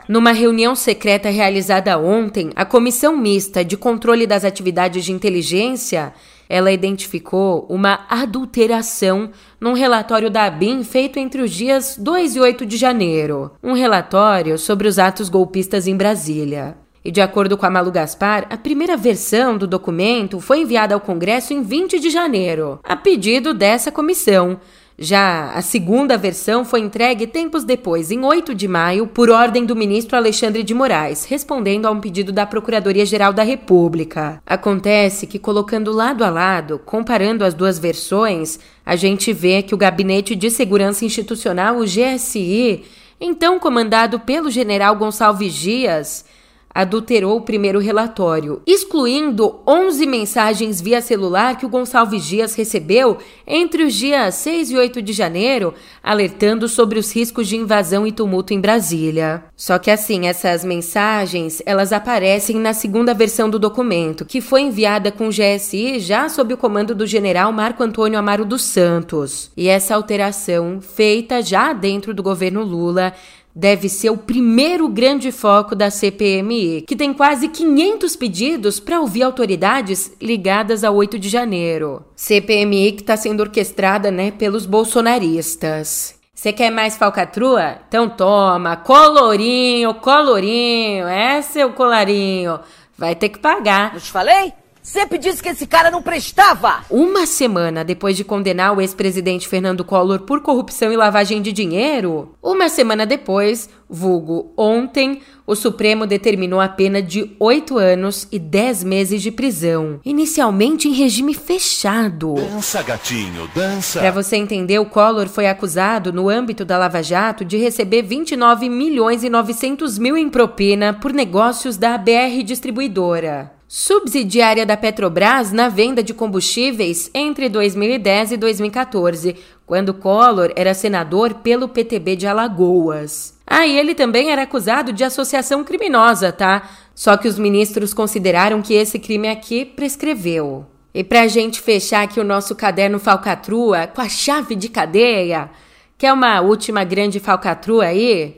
Numa 0.05 0.33
reunião 0.33 0.75
secreta 0.75 1.29
realizada 1.29 1.97
ontem, 1.97 2.51
a 2.53 2.65
Comissão 2.65 3.15
Mista 3.15 3.63
de 3.63 3.77
Controle 3.77 4.27
das 4.27 4.43
Atividades 4.43 5.05
de 5.05 5.13
Inteligência 5.13 6.11
ela 6.51 6.69
identificou 6.69 7.65
uma 7.69 8.01
adulteração 8.09 9.29
num 9.57 9.71
relatório 9.71 10.29
da 10.29 10.43
ABIN 10.43 10.83
feito 10.83 11.17
entre 11.17 11.41
os 11.41 11.49
dias 11.49 11.95
2 11.97 12.35
e 12.35 12.39
8 12.41 12.65
de 12.65 12.75
janeiro. 12.75 13.51
Um 13.63 13.71
relatório 13.71 14.57
sobre 14.57 14.85
os 14.85 14.99
atos 14.99 15.29
golpistas 15.29 15.87
em 15.87 15.95
Brasília. 15.95 16.75
E 17.05 17.09
de 17.09 17.21
acordo 17.21 17.57
com 17.57 17.65
a 17.65 17.69
Malu 17.69 17.89
Gaspar, 17.89 18.47
a 18.49 18.57
primeira 18.57 18.97
versão 18.97 19.57
do 19.57 19.65
documento 19.65 20.41
foi 20.41 20.59
enviada 20.59 20.93
ao 20.93 20.99
Congresso 20.99 21.53
em 21.53 21.63
20 21.63 22.01
de 22.01 22.09
janeiro, 22.09 22.81
a 22.83 22.97
pedido 22.97 23.53
dessa 23.53 23.89
comissão. 23.89 24.59
Já 25.03 25.49
a 25.55 25.63
segunda 25.63 26.15
versão 26.15 26.63
foi 26.63 26.79
entregue 26.79 27.25
tempos 27.25 27.63
depois, 27.63 28.11
em 28.11 28.23
8 28.23 28.53
de 28.53 28.67
maio, 28.67 29.07
por 29.07 29.31
ordem 29.31 29.65
do 29.65 29.75
ministro 29.75 30.15
Alexandre 30.15 30.61
de 30.61 30.75
Moraes, 30.75 31.25
respondendo 31.25 31.87
a 31.87 31.91
um 31.91 31.99
pedido 31.99 32.31
da 32.31 32.45
Procuradoria-Geral 32.45 33.33
da 33.33 33.41
República. 33.41 34.39
Acontece 34.45 35.25
que, 35.25 35.39
colocando 35.39 35.91
lado 35.91 36.23
a 36.23 36.29
lado, 36.29 36.77
comparando 36.85 37.43
as 37.43 37.55
duas 37.55 37.79
versões, 37.79 38.59
a 38.85 38.95
gente 38.95 39.33
vê 39.33 39.63
que 39.63 39.73
o 39.73 39.77
Gabinete 39.77 40.35
de 40.35 40.51
Segurança 40.51 41.03
Institucional, 41.03 41.77
o 41.79 41.83
GSI, 41.83 42.83
então 43.19 43.59
comandado 43.59 44.19
pelo 44.19 44.51
general 44.51 44.95
Gonçalves 44.95 45.55
Dias, 45.55 46.25
adulterou 46.73 47.37
o 47.37 47.41
primeiro 47.41 47.79
relatório, 47.79 48.61
excluindo 48.65 49.59
11 49.67 50.05
mensagens 50.05 50.81
via 50.81 51.01
celular 51.01 51.57
que 51.57 51.65
o 51.65 51.69
Gonçalves 51.69 52.25
Dias 52.25 52.55
recebeu 52.55 53.17
entre 53.45 53.83
os 53.83 53.93
dias 53.93 54.35
6 54.35 54.71
e 54.71 54.77
8 54.77 55.01
de 55.01 55.13
janeiro, 55.13 55.73
alertando 56.01 56.67
sobre 56.67 56.97
os 56.97 57.13
riscos 57.13 57.47
de 57.47 57.57
invasão 57.57 58.07
e 58.07 58.11
tumulto 58.11 58.53
em 58.53 58.59
Brasília. 58.59 59.43
Só 59.55 59.77
que 59.77 59.91
assim, 59.91 60.27
essas 60.27 60.63
mensagens, 60.63 61.61
elas 61.65 61.91
aparecem 61.91 62.57
na 62.57 62.73
segunda 62.73 63.13
versão 63.13 63.49
do 63.49 63.59
documento, 63.59 64.25
que 64.25 64.41
foi 64.41 64.61
enviada 64.61 65.11
com 65.11 65.29
GSI 65.29 65.99
já 65.99 66.29
sob 66.29 66.53
o 66.53 66.57
comando 66.57 66.95
do 66.95 67.05
general 67.05 67.51
Marco 67.51 67.83
Antônio 67.83 68.17
Amaro 68.17 68.45
dos 68.45 68.63
Santos. 68.63 69.51
E 69.55 69.67
essa 69.67 69.95
alteração, 69.95 70.79
feita 70.81 71.41
já 71.41 71.73
dentro 71.73 72.13
do 72.13 72.23
governo 72.23 72.63
Lula, 72.63 73.13
deve 73.55 73.89
ser 73.89 74.09
o 74.09 74.17
primeiro 74.17 74.87
grande 74.87 75.31
foco 75.31 75.75
da 75.75 75.89
CPMI, 75.89 76.83
que 76.87 76.95
tem 76.95 77.13
quase 77.13 77.47
500 77.47 78.15
pedidos 78.15 78.79
para 78.79 78.99
ouvir 78.99 79.23
autoridades 79.23 80.13
ligadas 80.21 80.83
a 80.83 80.91
8 80.91 81.19
de 81.19 81.29
janeiro. 81.29 82.03
CPMI 82.15 82.93
que 82.93 83.01
está 83.01 83.17
sendo 83.17 83.41
orquestrada 83.41 84.11
né, 84.11 84.31
pelos 84.31 84.65
bolsonaristas. 84.65 86.15
Você 86.33 86.51
quer 86.51 86.71
mais 86.71 86.97
falcatrua? 86.97 87.77
Então 87.87 88.09
toma, 88.09 88.75
colorinho, 88.75 89.93
colorinho, 89.95 91.07
é 91.07 91.39
o 91.65 91.73
colarinho. 91.73 92.59
Vai 92.97 93.15
ter 93.15 93.29
que 93.29 93.39
pagar. 93.39 93.93
Não 93.93 93.99
te 93.99 94.11
falei? 94.11 94.53
Sempre 94.83 95.19
disse 95.19 95.43
que 95.43 95.49
esse 95.49 95.67
cara 95.67 95.91
não 95.91 96.01
prestava! 96.01 96.83
Uma 96.89 97.27
semana 97.27 97.83
depois 97.83 98.17
de 98.17 98.23
condenar 98.23 98.75
o 98.75 98.81
ex-presidente 98.81 99.47
Fernando 99.47 99.85
Collor 99.85 100.21
por 100.21 100.41
corrupção 100.41 100.91
e 100.91 100.97
lavagem 100.97 101.39
de 101.41 101.51
dinheiro, 101.51 102.35
uma 102.41 102.67
semana 102.67 103.05
depois, 103.05 103.69
vulgo 103.87 104.51
ontem, 104.57 105.21
o 105.45 105.55
Supremo 105.55 106.07
determinou 106.07 106.59
a 106.59 106.67
pena 106.67 106.99
de 106.99 107.35
oito 107.39 107.77
anos 107.77 108.27
e 108.31 108.39
dez 108.39 108.83
meses 108.83 109.21
de 109.21 109.29
prisão, 109.29 109.99
inicialmente 110.03 110.87
em 110.87 110.93
regime 110.93 111.35
fechado. 111.35 112.33
Dança, 112.33 112.81
gatinho, 112.81 113.47
dança! 113.53 113.99
Para 113.99 114.11
você 114.11 114.35
entender, 114.35 114.79
o 114.79 114.85
Collor 114.85 115.27
foi 115.27 115.47
acusado, 115.47 116.11
no 116.11 116.27
âmbito 116.27 116.65
da 116.65 116.77
Lava 116.77 117.03
Jato, 117.03 117.45
de 117.45 117.57
receber 117.57 118.01
29 118.01 118.67
milhões 118.67 119.23
e 119.23 119.29
900 119.29 119.99
mil 119.99 120.17
em 120.17 120.27
propina 120.29 120.91
por 120.91 121.13
negócios 121.13 121.77
da 121.77 121.97
BR 121.99 122.41
Distribuidora 122.43 123.60
subsidiária 123.73 124.65
da 124.65 124.75
Petrobras 124.75 125.53
na 125.53 125.69
venda 125.69 126.03
de 126.03 126.13
combustíveis 126.13 127.09
entre 127.13 127.47
2010 127.47 128.33
e 128.33 128.37
2014, 128.37 129.37
quando 129.65 129.93
Collor 129.93 130.51
era 130.57 130.73
senador 130.73 131.35
pelo 131.35 131.69
PTB 131.69 132.17
de 132.17 132.27
Alagoas. 132.27 133.33
Ah, 133.47 133.65
e 133.65 133.79
ele 133.79 133.95
também 133.95 134.29
era 134.29 134.41
acusado 134.41 134.91
de 134.91 135.05
associação 135.05 135.63
criminosa, 135.63 136.33
tá? 136.33 136.69
Só 136.93 137.15
que 137.15 137.29
os 137.29 137.39
ministros 137.39 137.93
consideraram 137.93 138.61
que 138.61 138.73
esse 138.73 138.99
crime 138.99 139.29
aqui 139.29 139.63
prescreveu. 139.63 140.65
E 140.93 141.01
pra 141.01 141.29
gente 141.29 141.61
fechar 141.61 142.03
aqui 142.03 142.19
o 142.19 142.25
nosso 142.25 142.53
caderno 142.53 142.99
falcatrua 142.99 143.87
com 143.87 144.01
a 144.01 144.09
chave 144.09 144.53
de 144.53 144.67
cadeia, 144.67 145.49
que 145.97 146.05
é 146.05 146.11
uma 146.11 146.41
última 146.41 146.83
grande 146.83 147.21
falcatrua 147.21 147.85
aí, 147.85 148.37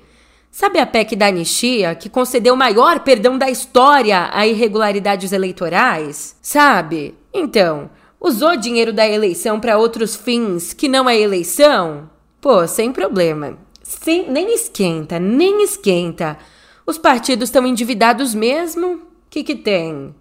Sabe 0.56 0.78
a 0.78 0.86
PEC 0.86 1.16
da 1.16 1.30
anistia, 1.30 1.96
que 1.96 2.08
concedeu 2.08 2.54
o 2.54 2.58
maior 2.58 3.00
perdão 3.00 3.40
da 3.40 3.50
história 3.50 4.30
a 4.32 4.46
irregularidades 4.46 5.32
eleitorais? 5.32 6.36
Sabe? 6.44 7.16
Então, 7.34 7.90
usou 8.22 8.56
dinheiro 8.56 8.94
da 8.94 9.10
eleição 9.10 9.60
para 9.60 9.80
outros 9.80 10.16
fins 10.16 10.72
que 10.72 10.88
não 10.88 11.08
a 11.08 11.16
eleição? 11.16 12.08
Pô, 12.40 12.68
sem 12.68 12.92
problema. 12.92 13.58
Sem, 13.82 14.30
nem 14.30 14.54
esquenta, 14.54 15.20
nem 15.20 15.64
esquenta. 15.64 16.38
Os 16.86 17.00
partidos 17.00 17.50
estão 17.50 17.66
endividados 17.66 18.36
mesmo? 18.36 18.94
O 18.94 19.02
que, 19.32 19.44
que 19.44 19.56
tem? 19.56 20.14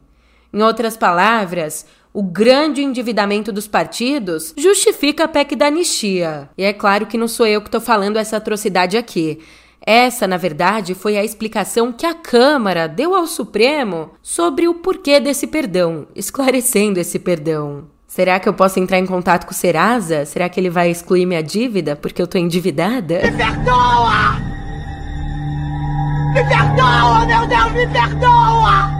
Em 0.50 0.62
outras 0.62 0.96
palavras, 0.96 1.84
o 2.10 2.22
grande 2.22 2.82
endividamento 2.82 3.52
dos 3.52 3.68
partidos 3.68 4.54
justifica 4.56 5.24
a 5.24 5.28
PEC 5.28 5.54
da 5.56 5.66
anistia. 5.66 6.48
E 6.56 6.64
é 6.64 6.72
claro 6.72 7.04
que 7.04 7.18
não 7.18 7.28
sou 7.28 7.46
eu 7.46 7.60
que 7.60 7.68
estou 7.68 7.82
falando 7.82 8.16
essa 8.16 8.38
atrocidade 8.38 8.96
aqui. 8.96 9.38
Essa, 9.84 10.28
na 10.28 10.36
verdade, 10.36 10.94
foi 10.94 11.16
a 11.18 11.24
explicação 11.24 11.92
que 11.92 12.06
a 12.06 12.14
Câmara 12.14 12.86
deu 12.86 13.14
ao 13.14 13.26
Supremo 13.26 14.10
sobre 14.22 14.68
o 14.68 14.74
porquê 14.74 15.18
desse 15.18 15.46
perdão, 15.46 16.06
esclarecendo 16.14 17.00
esse 17.00 17.18
perdão. 17.18 17.84
Será 18.06 18.38
que 18.38 18.48
eu 18.48 18.52
posso 18.52 18.78
entrar 18.78 18.98
em 18.98 19.06
contato 19.06 19.46
com 19.46 19.52
o 19.52 19.54
Serasa? 19.54 20.24
Será 20.26 20.48
que 20.48 20.60
ele 20.60 20.68
vai 20.68 20.90
excluir 20.90 21.24
minha 21.24 21.42
dívida 21.42 21.96
porque 21.96 22.20
eu 22.20 22.26
tô 22.26 22.38
endividada? 22.38 23.22
Me 23.22 23.32
perdoa! 23.32 24.38
Me 26.34 26.44
perdoa, 26.44 27.26
meu 27.26 27.46
Deus, 27.46 27.72
me 27.72 27.86
perdoa! 27.88 28.90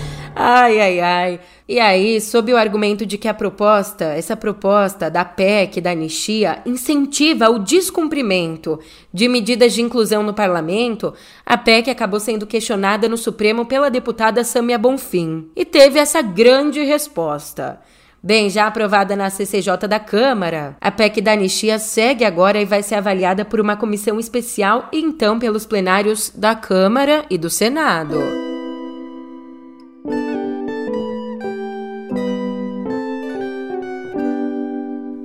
ai, 0.34 0.80
ai, 0.80 1.00
ai. 1.00 1.40
E 1.68 1.78
aí, 1.78 2.20
sob 2.20 2.52
o 2.52 2.56
argumento 2.56 3.06
de 3.06 3.16
que 3.16 3.28
a 3.28 3.34
proposta, 3.34 4.04
essa 4.04 4.36
proposta 4.36 5.08
da 5.08 5.24
PEC, 5.24 5.80
da 5.80 5.92
anistia, 5.92 6.60
incentiva 6.66 7.48
o 7.48 7.58
descumprimento 7.58 8.80
de 9.14 9.28
medidas 9.28 9.72
de 9.72 9.82
inclusão 9.82 10.22
no 10.22 10.34
parlamento, 10.34 11.14
a 11.46 11.56
PEC 11.56 11.90
acabou 11.90 12.18
sendo 12.18 12.46
questionada 12.46 13.08
no 13.08 13.16
Supremo 13.16 13.66
pela 13.66 13.90
deputada 13.90 14.42
Samia 14.42 14.78
Bonfim 14.78 15.48
e 15.54 15.64
teve 15.64 15.98
essa 15.98 16.20
grande 16.22 16.82
resposta. 16.82 17.80
Bem, 18.22 18.50
já 18.50 18.66
aprovada 18.66 19.16
na 19.16 19.30
CCJ 19.30 19.88
da 19.88 19.98
Câmara, 19.98 20.76
a 20.80 20.90
PEC 20.90 21.22
da 21.22 21.32
anistia 21.32 21.78
segue 21.78 22.24
agora 22.24 22.60
e 22.60 22.66
vai 22.66 22.82
ser 22.82 22.96
avaliada 22.96 23.46
por 23.46 23.60
uma 23.60 23.76
comissão 23.76 24.20
especial 24.20 24.88
e 24.92 25.00
então 25.00 25.38
pelos 25.38 25.64
plenários 25.64 26.30
da 26.34 26.54
Câmara 26.54 27.24
e 27.30 27.38
do 27.38 27.48
Senado. 27.48 28.49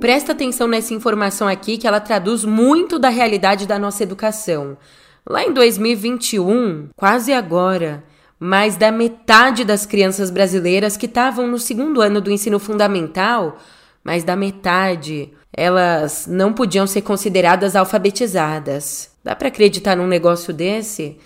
Presta 0.00 0.32
atenção 0.32 0.68
nessa 0.68 0.94
informação 0.94 1.48
aqui 1.48 1.76
que 1.76 1.86
ela 1.86 1.98
traduz 1.98 2.44
muito 2.44 2.98
da 2.98 3.08
realidade 3.08 3.66
da 3.66 3.78
nossa 3.78 4.02
educação. 4.02 4.76
Lá 5.28 5.42
em 5.42 5.52
2021, 5.52 6.90
quase 6.94 7.32
agora, 7.32 8.04
mais 8.38 8.76
da 8.76 8.92
metade 8.92 9.64
das 9.64 9.84
crianças 9.84 10.30
brasileiras 10.30 10.96
que 10.96 11.06
estavam 11.06 11.48
no 11.48 11.58
segundo 11.58 12.00
ano 12.00 12.20
do 12.20 12.30
ensino 12.30 12.60
fundamental, 12.60 13.58
mais 14.04 14.22
da 14.22 14.36
metade, 14.36 15.32
elas 15.52 16.26
não 16.28 16.52
podiam 16.52 16.86
ser 16.86 17.02
consideradas 17.02 17.74
alfabetizadas. 17.74 19.10
Dá 19.24 19.34
para 19.34 19.48
acreditar 19.48 19.96
num 19.96 20.06
negócio 20.06 20.54
desse? 20.54 21.18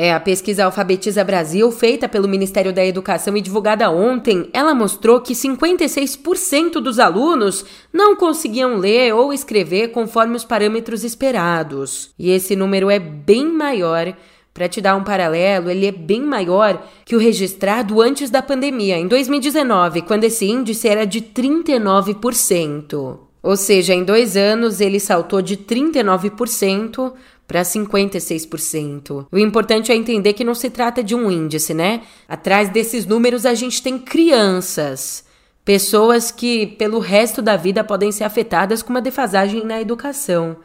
É, 0.00 0.14
a 0.14 0.20
pesquisa 0.20 0.64
Alfabetiza 0.64 1.24
Brasil, 1.24 1.72
feita 1.72 2.08
pelo 2.08 2.28
Ministério 2.28 2.72
da 2.72 2.86
Educação 2.86 3.36
e 3.36 3.40
divulgada 3.40 3.90
ontem, 3.90 4.48
ela 4.52 4.72
mostrou 4.72 5.20
que 5.20 5.32
56% 5.32 6.74
dos 6.74 7.00
alunos 7.00 7.64
não 7.92 8.14
conseguiam 8.14 8.76
ler 8.76 9.12
ou 9.12 9.32
escrever 9.32 9.88
conforme 9.88 10.36
os 10.36 10.44
parâmetros 10.44 11.02
esperados. 11.02 12.10
E 12.16 12.30
esse 12.30 12.54
número 12.54 12.88
é 12.88 13.00
bem 13.00 13.48
maior. 13.48 14.14
Para 14.54 14.68
te 14.68 14.80
dar 14.80 14.94
um 14.94 15.02
paralelo, 15.02 15.68
ele 15.68 15.86
é 15.86 15.92
bem 15.92 16.22
maior 16.22 16.80
que 17.04 17.16
o 17.16 17.18
registrado 17.18 18.00
antes 18.00 18.30
da 18.30 18.40
pandemia, 18.40 18.96
em 18.96 19.08
2019, 19.08 20.02
quando 20.02 20.22
esse 20.22 20.46
índice 20.46 20.86
era 20.86 21.04
de 21.04 21.20
39%. 21.20 23.18
Ou 23.42 23.56
seja, 23.56 23.94
em 23.94 24.04
dois 24.04 24.36
anos 24.36 24.80
ele 24.80 25.00
saltou 25.00 25.42
de 25.42 25.56
39% 25.56 27.12
para 27.48 27.62
56%. 27.62 29.26
O 29.32 29.38
importante 29.38 29.90
é 29.90 29.96
entender 29.96 30.34
que 30.34 30.44
não 30.44 30.54
se 30.54 30.68
trata 30.68 31.02
de 31.02 31.14
um 31.14 31.30
índice, 31.30 31.72
né? 31.72 32.02
Atrás 32.28 32.68
desses 32.68 33.06
números 33.06 33.46
a 33.46 33.54
gente 33.54 33.82
tem 33.82 33.98
crianças, 33.98 35.24
pessoas 35.64 36.30
que 36.30 36.66
pelo 36.66 36.98
resto 36.98 37.40
da 37.40 37.56
vida 37.56 37.82
podem 37.82 38.12
ser 38.12 38.24
afetadas 38.24 38.82
com 38.82 38.90
uma 38.90 39.00
defasagem 39.00 39.64
na 39.64 39.80
educação. 39.80 40.58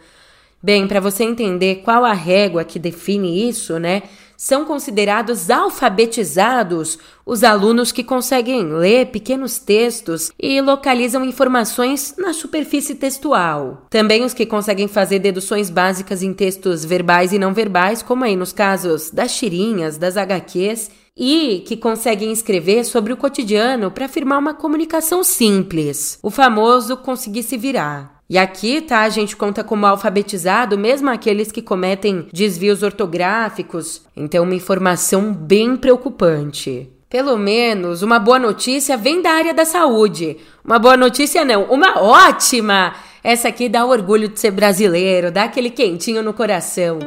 Bem, 0.61 0.85
para 0.85 0.99
você 0.99 1.23
entender 1.23 1.81
qual 1.83 2.03
a 2.03 2.13
régua 2.13 2.65
que 2.65 2.77
define 2.77 3.47
isso, 3.47 3.79
né? 3.79 4.03
São 4.37 4.65
considerados 4.65 5.49
alfabetizados 5.49 6.97
os 7.25 7.43
alunos 7.43 7.91
que 7.91 8.03
conseguem 8.03 8.63
ler 8.63 9.07
pequenos 9.07 9.59
textos 9.59 10.31
e 10.39 10.59
localizam 10.61 11.23
informações 11.23 12.15
na 12.17 12.33
superfície 12.33 12.95
textual. 12.95 13.87
Também 13.89 14.23
os 14.23 14.33
que 14.33 14.45
conseguem 14.45 14.87
fazer 14.87 15.19
deduções 15.19 15.69
básicas 15.69 16.21
em 16.21 16.33
textos 16.33 16.83
verbais 16.83 17.31
e 17.31 17.39
não 17.39 17.53
verbais, 17.53 18.01
como 18.01 18.23
aí 18.23 18.35
nos 18.35 18.51
casos 18.51 19.09
das 19.09 19.35
tirinhas, 19.35 19.97
das 19.97 20.17
HQs 20.17 20.91
e 21.15 21.63
que 21.67 21.77
conseguem 21.77 22.31
escrever 22.31 22.83
sobre 22.83 23.13
o 23.13 23.17
cotidiano 23.17 23.91
para 23.91 24.05
afirmar 24.05 24.39
uma 24.39 24.53
comunicação 24.53 25.23
simples, 25.23 26.17
o 26.23 26.31
famoso 26.31 26.97
conseguir 26.97 27.43
se 27.43 27.55
virar. 27.55 28.12
E 28.29 28.37
aqui, 28.37 28.81
tá, 28.81 29.01
a 29.01 29.09
gente 29.09 29.35
conta 29.35 29.63
como 29.63 29.85
alfabetizado 29.85 30.77
mesmo 30.77 31.09
aqueles 31.09 31.51
que 31.51 31.61
cometem 31.61 32.27
desvios 32.31 32.81
ortográficos. 32.81 34.01
Então, 34.15 34.43
uma 34.43 34.55
informação 34.55 35.33
bem 35.33 35.75
preocupante. 35.75 36.89
Pelo 37.09 37.37
menos 37.37 38.01
uma 38.01 38.17
boa 38.17 38.39
notícia 38.39 38.97
vem 38.97 39.21
da 39.21 39.29
área 39.31 39.53
da 39.53 39.65
saúde. 39.65 40.37
Uma 40.65 40.79
boa 40.79 40.97
notícia 40.97 41.45
não, 41.45 41.65
uma 41.65 42.01
ótima! 42.01 42.95
Essa 43.23 43.49
aqui 43.49 43.69
dá 43.69 43.85
orgulho 43.85 44.27
de 44.27 44.39
ser 44.39 44.51
brasileiro, 44.51 45.31
dá 45.31 45.43
aquele 45.43 45.69
quentinho 45.69 46.23
no 46.23 46.33
coração. 46.33 46.97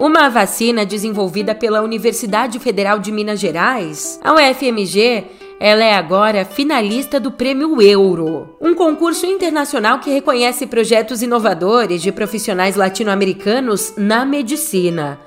Uma 0.00 0.28
vacina 0.28 0.84
desenvolvida 0.84 1.54
pela 1.54 1.82
Universidade 1.82 2.58
Federal 2.58 2.98
de 2.98 3.12
Minas 3.12 3.38
Gerais, 3.38 4.18
a 4.24 4.34
UFMG, 4.34 5.24
ela 5.60 5.84
é 5.84 5.94
agora 5.94 6.44
finalista 6.44 7.20
do 7.20 7.30
Prêmio 7.30 7.80
Euro, 7.80 8.56
um 8.60 8.74
concurso 8.74 9.24
internacional 9.26 10.00
que 10.00 10.10
reconhece 10.10 10.66
projetos 10.66 11.22
inovadores 11.22 12.02
de 12.02 12.10
profissionais 12.10 12.76
latino-americanos 12.76 13.94
na 13.96 14.24
medicina. 14.24 15.18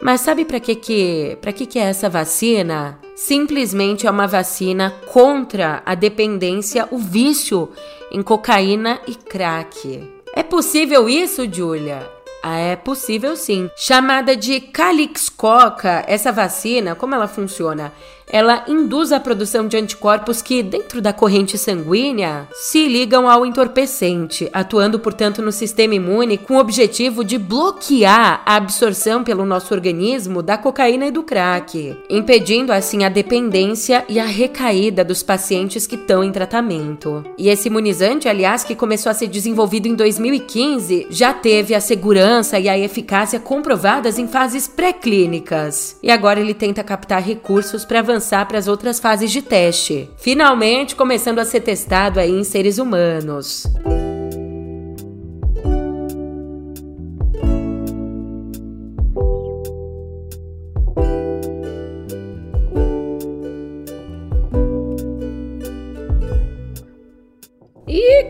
Mas 0.00 0.20
sabe 0.20 0.44
para 0.44 0.60
que 0.60 0.74
que, 0.74 1.38
para 1.40 1.52
que 1.52 1.66
que 1.66 1.78
é 1.78 1.82
essa 1.82 2.08
vacina? 2.08 2.98
Simplesmente 3.14 4.06
é 4.06 4.10
uma 4.10 4.26
vacina 4.26 4.94
contra 5.06 5.82
a 5.84 5.94
dependência, 5.94 6.86
o 6.90 6.98
vício 6.98 7.70
em 8.12 8.22
cocaína 8.22 9.00
e 9.06 9.14
crack. 9.14 10.12
É 10.34 10.42
possível 10.42 11.08
isso, 11.08 11.50
Julia? 11.50 12.08
Ah, 12.42 12.58
é 12.58 12.76
possível 12.76 13.34
sim. 13.36 13.68
Chamada 13.74 14.36
de 14.36 14.60
Calix 14.60 15.28
Coca, 15.28 16.04
essa 16.06 16.30
vacina, 16.30 16.94
como 16.94 17.14
ela 17.14 17.26
funciona? 17.26 17.92
Ela 18.28 18.64
induz 18.66 19.12
a 19.12 19.20
produção 19.20 19.68
de 19.68 19.76
anticorpos 19.76 20.42
que, 20.42 20.62
dentro 20.62 21.00
da 21.00 21.12
corrente 21.12 21.56
sanguínea, 21.56 22.48
se 22.52 22.88
ligam 22.88 23.28
ao 23.28 23.46
entorpecente, 23.46 24.50
atuando, 24.52 24.98
portanto, 24.98 25.40
no 25.40 25.52
sistema 25.52 25.94
imune 25.94 26.36
com 26.36 26.54
o 26.54 26.58
objetivo 26.58 27.24
de 27.24 27.38
bloquear 27.38 28.42
a 28.44 28.56
absorção 28.56 29.22
pelo 29.22 29.46
nosso 29.46 29.72
organismo 29.72 30.42
da 30.42 30.58
cocaína 30.58 31.06
e 31.06 31.10
do 31.10 31.22
crack, 31.22 31.96
impedindo 32.10 32.72
assim 32.72 33.04
a 33.04 33.08
dependência 33.08 34.04
e 34.08 34.18
a 34.18 34.26
recaída 34.26 35.04
dos 35.04 35.22
pacientes 35.22 35.86
que 35.86 35.94
estão 35.94 36.24
em 36.24 36.32
tratamento. 36.32 37.24
E 37.38 37.48
esse 37.48 37.68
imunizante, 37.68 38.28
aliás, 38.28 38.64
que 38.64 38.74
começou 38.74 39.10
a 39.10 39.14
ser 39.14 39.28
desenvolvido 39.28 39.86
em 39.86 39.94
2015, 39.94 41.06
já 41.10 41.32
teve 41.32 41.74
a 41.74 41.80
segurança 41.80 42.58
e 42.58 42.68
a 42.68 42.78
eficácia 42.78 43.38
comprovadas 43.38 44.18
em 44.18 44.26
fases 44.26 44.66
pré-clínicas. 44.66 45.96
E 46.02 46.10
agora 46.10 46.40
ele 46.40 46.54
tenta 46.54 46.82
captar 46.82 47.22
recursos 47.22 47.84
para 47.84 48.00
avançar 48.00 48.15
avançar 48.16 48.46
para 48.46 48.58
as 48.58 48.66
outras 48.66 48.98
fases 48.98 49.30
de 49.30 49.42
teste, 49.42 50.08
finalmente 50.16 50.96
começando 50.96 51.38
a 51.38 51.44
ser 51.44 51.60
testado 51.60 52.18
aí 52.18 52.30
em 52.30 52.44
seres 52.44 52.78
humanos. 52.78 53.66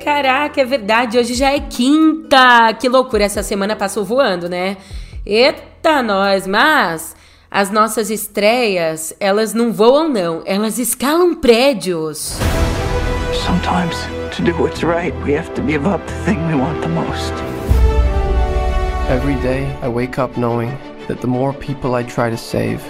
Caraca, 0.03 0.61
é 0.61 0.65
verdade, 0.65 1.19
hoje 1.19 1.35
já 1.35 1.51
é 1.51 1.59
quinta! 1.59 2.73
Que 2.75 2.89
loucura, 2.89 3.25
essa 3.25 3.43
semana 3.43 3.75
passou 3.75 4.05
voando, 4.05 4.49
né? 4.49 4.77
Eita, 5.27 6.01
nós, 6.01 6.47
mas 6.47 7.16
as 7.57 7.71
nossas 7.71 8.11
estreias, 8.11 9.15
elas 9.19 9.55
não 9.55 9.73
voam 9.73 10.11
não, 10.11 10.43
elas 10.45 10.79
escalam 10.79 11.35
prédios. 11.35 12.37
Sometimes, 13.47 13.97
to 14.37 14.43
do 14.43 14.53
what's 14.63 14.83
right, 14.83 15.15
we 15.25 15.35
have 15.35 15.49
to 15.55 15.63
give 15.63 15.89
up 15.89 16.07
the 16.07 16.13
thing 16.27 16.37
we 16.49 16.55
want 16.55 16.83
the 16.83 16.89
most. 16.89 17.33
Every 19.09 19.37
day, 19.37 19.75
I 19.81 19.89
wake 19.89 20.19
up 20.19 20.37
knowing 20.37 20.69
that 21.09 21.23
the 21.23 21.27
more 21.27 21.55
people 21.55 21.95
I 21.95 22.03
try 22.03 22.29
to 22.29 22.37
save, 22.37 22.83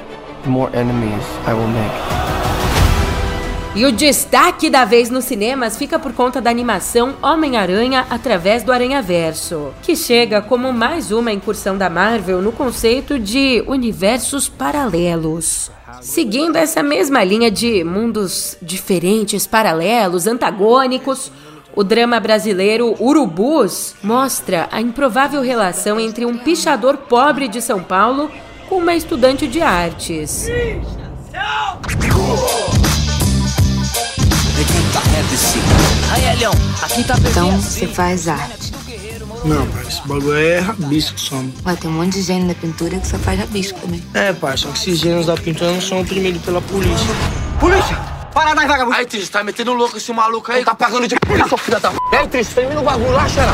the 0.43 0.51
more 0.51 0.69
enemies 0.75 1.23
I 1.47 1.55
will 1.55 1.69
make. 1.69 2.36
E 3.77 3.85
o 3.85 3.93
destaque 3.93 4.71
da 4.71 4.87
vez 4.87 5.11
nos 5.11 5.27
cinemas 5.27 5.77
fica 5.77 5.99
por 5.99 6.15
conta 6.15 6.41
da 6.41 6.49
animação 6.49 7.15
Homem-Aranha 7.21 8.07
através 8.09 8.63
do 8.63 8.73
Aranhaverso, 8.73 9.75
que 9.83 9.95
chega 9.95 10.41
como 10.41 10.73
mais 10.73 11.13
uma 11.13 11.31
incursão 11.31 11.77
da 11.77 11.91
Marvel 11.91 12.41
no 12.41 12.53
conceito 12.53 13.19
de 13.19 13.63
universos 13.67 14.49
paralelos. 14.49 15.71
Seguindo 16.01 16.57
essa 16.57 16.83
mesma 16.83 17.23
linha 17.23 17.51
de 17.51 17.85
mundos 17.85 18.57
diferentes, 18.63 19.47
paralelos, 19.47 20.27
antagônicos, 20.27 21.31
o 21.75 21.85
drama 21.85 22.19
brasileiro 22.19 22.97
Urubus 22.99 23.95
mostra 24.03 24.71
a 24.73 24.81
improvável 24.81 25.43
relação 25.43 26.01
entre 26.01 26.25
um 26.25 26.39
pichador 26.39 26.97
pobre 26.97 27.47
de 27.47 27.61
São 27.61 27.83
Paulo 27.83 28.31
com 28.71 28.77
uma 28.77 28.95
estudante 28.95 29.47
de 29.47 29.61
artes. 29.61 30.47
Aí, 36.11 36.25
Elião, 36.33 36.53
aqui 36.83 37.05
tá 37.05 37.15
Então 37.19 37.61
você 37.61 37.87
faz 37.87 38.27
arte. 38.27 38.73
Não, 39.45 39.67
pai, 39.67 39.85
esse 39.87 40.01
bagulho 40.09 40.35
é 40.35 40.59
rabisco 40.59 41.21
só. 41.21 41.37
Ué, 41.65 41.77
tem 41.77 41.91
um 41.91 41.95
monte 41.95 42.15
de 42.15 42.23
gênio 42.23 42.49
da 42.49 42.55
pintura 42.55 42.99
que 42.99 43.07
só 43.07 43.19
faz 43.19 43.39
rabisco 43.39 43.79
também. 43.79 44.03
É, 44.15 44.33
pai, 44.33 44.57
só 44.57 44.69
que 44.69 44.79
esses 44.79 44.99
gênios 44.99 45.27
da 45.27 45.37
pintura 45.37 45.73
não 45.73 45.81
são 45.81 46.01
oprimidos 46.01 46.43
pela 46.43 46.61
polícia. 46.63 47.15
Polícia! 47.61 48.16
Para 48.37 48.61
aí, 48.61 48.69
vagabundo! 48.69 48.95
Aí, 48.99 49.07
Tris, 49.07 49.31
tá 49.31 49.43
metendo 49.43 49.73
louco 49.73 49.97
esse 49.97 50.13
maluco 50.13 50.53
aí? 50.53 50.63
Tá 50.63 50.75
pagando 50.75 51.09
de 51.09 51.17
polícia, 51.17 51.57
filha 51.57 51.81
da... 51.81 51.91
Ei, 52.13 52.29
Tris, 52.29 52.49
termina 52.49 52.83
o 52.83 52.85
bagulho 52.85 53.13
lá, 53.13 53.27
xera! 53.27 53.51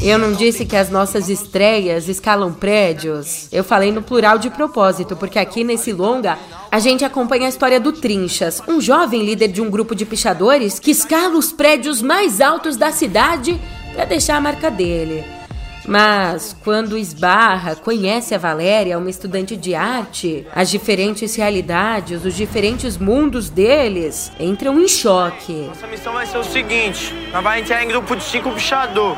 Eu 0.00 0.16
não 0.16 0.32
disse 0.32 0.64
que 0.64 0.76
as 0.76 0.88
nossas 0.90 1.28
estreias 1.28 2.08
escalam 2.08 2.52
prédios. 2.52 3.48
Eu 3.50 3.64
falei 3.64 3.90
no 3.90 4.00
plural 4.00 4.38
de 4.38 4.48
propósito, 4.48 5.16
porque 5.16 5.40
aqui 5.40 5.64
nesse 5.64 5.92
longa 5.92 6.38
a 6.70 6.78
gente 6.78 7.04
acompanha 7.04 7.46
a 7.46 7.48
história 7.48 7.80
do 7.80 7.90
Trinchas, 7.90 8.62
um 8.68 8.80
jovem 8.80 9.24
líder 9.24 9.48
de 9.48 9.60
um 9.60 9.68
grupo 9.68 9.92
de 9.92 10.06
pichadores 10.06 10.78
que 10.78 10.92
escala 10.92 11.36
os 11.36 11.52
prédios 11.52 12.00
mais 12.00 12.40
altos 12.40 12.76
da 12.76 12.92
cidade 12.92 13.60
para 13.92 14.04
deixar 14.04 14.36
a 14.36 14.40
marca 14.40 14.70
dele. 14.70 15.41
Mas 15.86 16.56
quando 16.62 16.96
esbarra, 16.96 17.74
conhece 17.74 18.34
a 18.34 18.38
Valéria, 18.38 18.98
uma 18.98 19.10
estudante 19.10 19.56
de 19.56 19.74
arte, 19.74 20.46
as 20.54 20.70
diferentes 20.70 21.34
realidades, 21.34 22.24
os 22.24 22.36
diferentes 22.36 22.96
mundos 22.96 23.50
deles 23.50 24.30
entram 24.38 24.78
em 24.78 24.86
choque. 24.86 25.66
Nossa 25.68 25.86
missão 25.88 26.12
vai 26.12 26.26
ser 26.26 26.38
o 26.38 26.44
seguinte: 26.44 27.12
nós 27.32 27.42
vamos 27.42 27.58
entrar 27.58 27.82
em 27.82 27.88
grupo 27.88 28.14
de 28.14 28.22
cinco 28.22 28.52
pichador. 28.52 29.16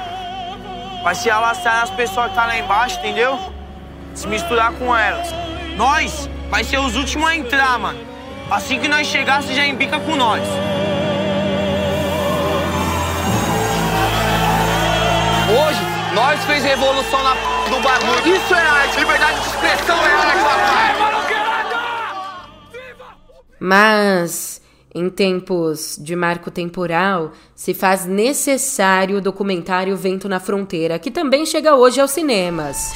Vai 1.02 1.14
se 1.14 1.28
alastrar 1.28 1.82
as 1.82 1.90
pessoas 1.90 2.30
que 2.30 2.34
tá 2.34 2.46
lá 2.46 2.58
embaixo, 2.58 2.98
entendeu? 2.98 3.38
Se 4.14 4.26
misturar 4.26 4.72
com 4.72 4.96
elas. 4.96 5.28
Nós 5.76 6.30
vai 6.48 6.64
ser 6.64 6.78
os 6.78 6.96
últimos 6.96 7.28
a 7.28 7.36
entrar, 7.36 7.78
mano. 7.78 7.98
Assim 8.50 8.78
que 8.78 8.88
nós 8.88 9.06
chegar, 9.06 9.42
você 9.42 9.54
já 9.54 9.66
embica 9.66 10.00
com 10.00 10.16
nós. 10.16 10.42
Hoje 15.50 15.93
nós 16.14 16.44
fez 16.44 16.62
revolução 16.62 17.22
na 17.22 17.34
p... 17.34 17.40
do 17.70 17.80
bagulho. 17.80 18.36
Isso 18.36 18.54
é 18.54 18.60
arte. 18.60 18.98
Liberdade 19.00 19.40
de 19.40 19.46
expressão 19.46 19.96
é 19.96 20.12
arte, 20.14 20.44
Mas 23.58 24.62
em 24.94 25.10
tempos 25.10 25.98
de 26.00 26.14
marco 26.14 26.52
temporal, 26.52 27.32
se 27.54 27.74
faz 27.74 28.06
necessário 28.06 29.16
o 29.18 29.20
documentário 29.20 29.96
Vento 29.96 30.28
na 30.28 30.38
Fronteira, 30.38 31.00
que 31.00 31.10
também 31.10 31.44
chega 31.44 31.74
hoje 31.74 32.00
aos 32.00 32.12
cinemas. 32.12 32.92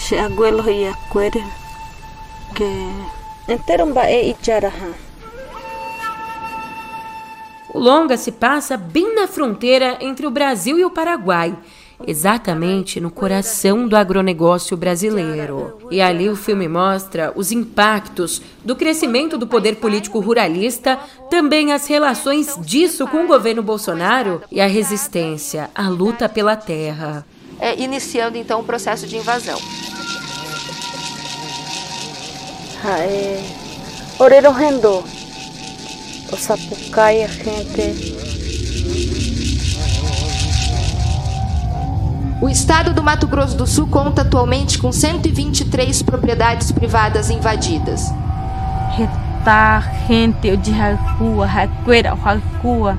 O 7.74 7.80
longa 7.80 8.16
se 8.16 8.30
passa 8.30 8.76
bem 8.76 9.14
na 9.14 9.26
fronteira 9.26 9.98
entre 10.00 10.26
o 10.26 10.30
Brasil 10.30 10.78
e 10.78 10.84
o 10.84 10.90
Paraguai 10.90 11.56
exatamente 12.06 13.00
no 13.00 13.10
coração 13.10 13.88
do 13.88 13.96
agronegócio 13.96 14.76
brasileiro. 14.76 15.78
E 15.90 16.00
ali 16.00 16.28
o 16.28 16.36
filme 16.36 16.68
mostra 16.68 17.32
os 17.34 17.50
impactos 17.52 18.40
do 18.64 18.76
crescimento 18.76 19.36
do 19.36 19.46
poder 19.46 19.76
político 19.76 20.20
ruralista, 20.20 20.98
também 21.30 21.72
as 21.72 21.86
relações 21.86 22.56
disso 22.60 23.06
com 23.06 23.24
o 23.24 23.26
governo 23.26 23.62
Bolsonaro 23.62 24.42
e 24.50 24.60
a 24.60 24.66
resistência, 24.66 25.70
a 25.74 25.88
luta 25.88 26.28
pela 26.28 26.56
terra. 26.56 27.26
é, 27.60 27.78
iniciando 27.80 28.36
então 28.38 28.60
o 28.60 28.64
processo 28.64 29.06
de 29.06 29.16
invasão. 29.16 29.58
É, 32.84 33.42
Orero 34.18 34.52
Rendo, 34.52 35.04
o 36.32 36.36
Sapucaí, 36.36 37.24
a 37.24 37.28
gente 37.28 38.16
O 42.40 42.48
estado 42.48 42.94
do 42.94 43.02
Mato 43.02 43.26
Grosso 43.26 43.56
do 43.56 43.66
Sul 43.66 43.88
conta 43.88 44.22
atualmente 44.22 44.78
com 44.78 44.92
123 44.92 46.02
propriedades 46.02 46.70
privadas 46.70 47.30
invadidas. 47.30 48.02
Reta 48.92 49.80
gente 50.06 50.56
de 50.56 50.70
rua, 51.18 51.46
raqueira, 51.46 52.12
rua. 52.62 52.96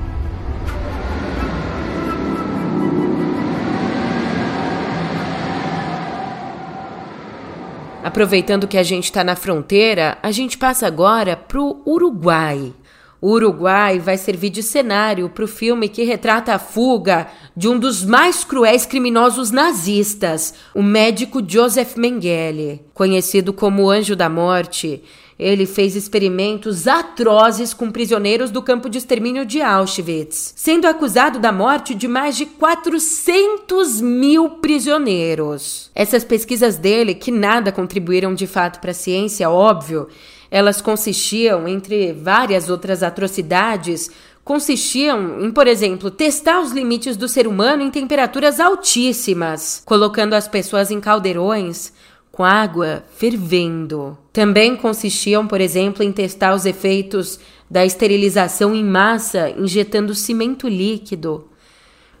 Aproveitando 8.04 8.68
que 8.68 8.76
a 8.76 8.82
gente 8.82 9.04
está 9.04 9.24
na 9.24 9.36
fronteira, 9.36 10.18
a 10.22 10.30
gente 10.30 10.58
passa 10.58 10.86
agora 10.86 11.34
para 11.34 11.60
o 11.60 11.80
Uruguai. 11.86 12.74
O 13.20 13.32
Uruguai 13.32 13.98
vai 13.98 14.16
servir 14.16 14.48
de 14.48 14.62
cenário 14.62 15.28
para 15.28 15.44
o 15.44 15.48
filme 15.48 15.90
que 15.90 16.04
retrata 16.04 16.54
a 16.54 16.58
fuga 16.58 17.26
de 17.54 17.68
um 17.68 17.78
dos 17.78 18.02
mais 18.02 18.44
cruéis 18.44 18.86
criminosos 18.86 19.50
nazistas, 19.50 20.54
o 20.74 20.82
médico 20.82 21.42
Joseph 21.46 21.96
Mengele. 21.96 22.80
Conhecido 22.94 23.52
como 23.52 23.90
Anjo 23.90 24.16
da 24.16 24.30
Morte, 24.30 25.02
ele 25.38 25.66
fez 25.66 25.96
experimentos 25.96 26.86
atrozes 26.86 27.74
com 27.74 27.90
prisioneiros 27.90 28.50
do 28.50 28.62
campo 28.62 28.88
de 28.88 28.96
extermínio 28.96 29.44
de 29.44 29.60
Auschwitz, 29.60 30.54
sendo 30.56 30.86
acusado 30.86 31.38
da 31.38 31.52
morte 31.52 31.94
de 31.94 32.06
mais 32.06 32.36
de 32.36 32.44
400 32.46 34.00
mil 34.00 34.48
prisioneiros. 34.50 35.90
Essas 35.94 36.24
pesquisas 36.24 36.76
dele, 36.76 37.14
que 37.14 37.30
nada 37.30 37.70
contribuíram 37.72 38.34
de 38.34 38.46
fato 38.46 38.80
para 38.80 38.90
a 38.90 38.94
ciência, 38.94 39.48
óbvio, 39.48 40.08
elas 40.50 40.80
consistiam, 40.80 41.68
entre 41.68 42.12
várias 42.12 42.68
outras 42.68 43.02
atrocidades, 43.02 44.10
consistiam 44.44 45.40
em, 45.42 45.50
por 45.50 45.66
exemplo, 45.66 46.10
testar 46.10 46.60
os 46.60 46.72
limites 46.72 47.16
do 47.16 47.28
ser 47.28 47.46
humano 47.46 47.82
em 47.82 47.90
temperaturas 47.90 48.58
altíssimas, 48.58 49.82
colocando 49.84 50.34
as 50.34 50.48
pessoas 50.48 50.90
em 50.90 51.00
caldeirões 51.00 51.92
com 52.32 52.44
água 52.44 53.04
fervendo. 53.16 54.16
Também 54.32 54.74
consistiam, 54.74 55.46
por 55.46 55.60
exemplo, 55.60 56.02
em 56.02 56.10
testar 56.10 56.54
os 56.54 56.64
efeitos 56.64 57.38
da 57.70 57.84
esterilização 57.84 58.74
em 58.74 58.84
massa 58.84 59.50
injetando 59.50 60.14
cimento 60.14 60.66
líquido 60.66 61.48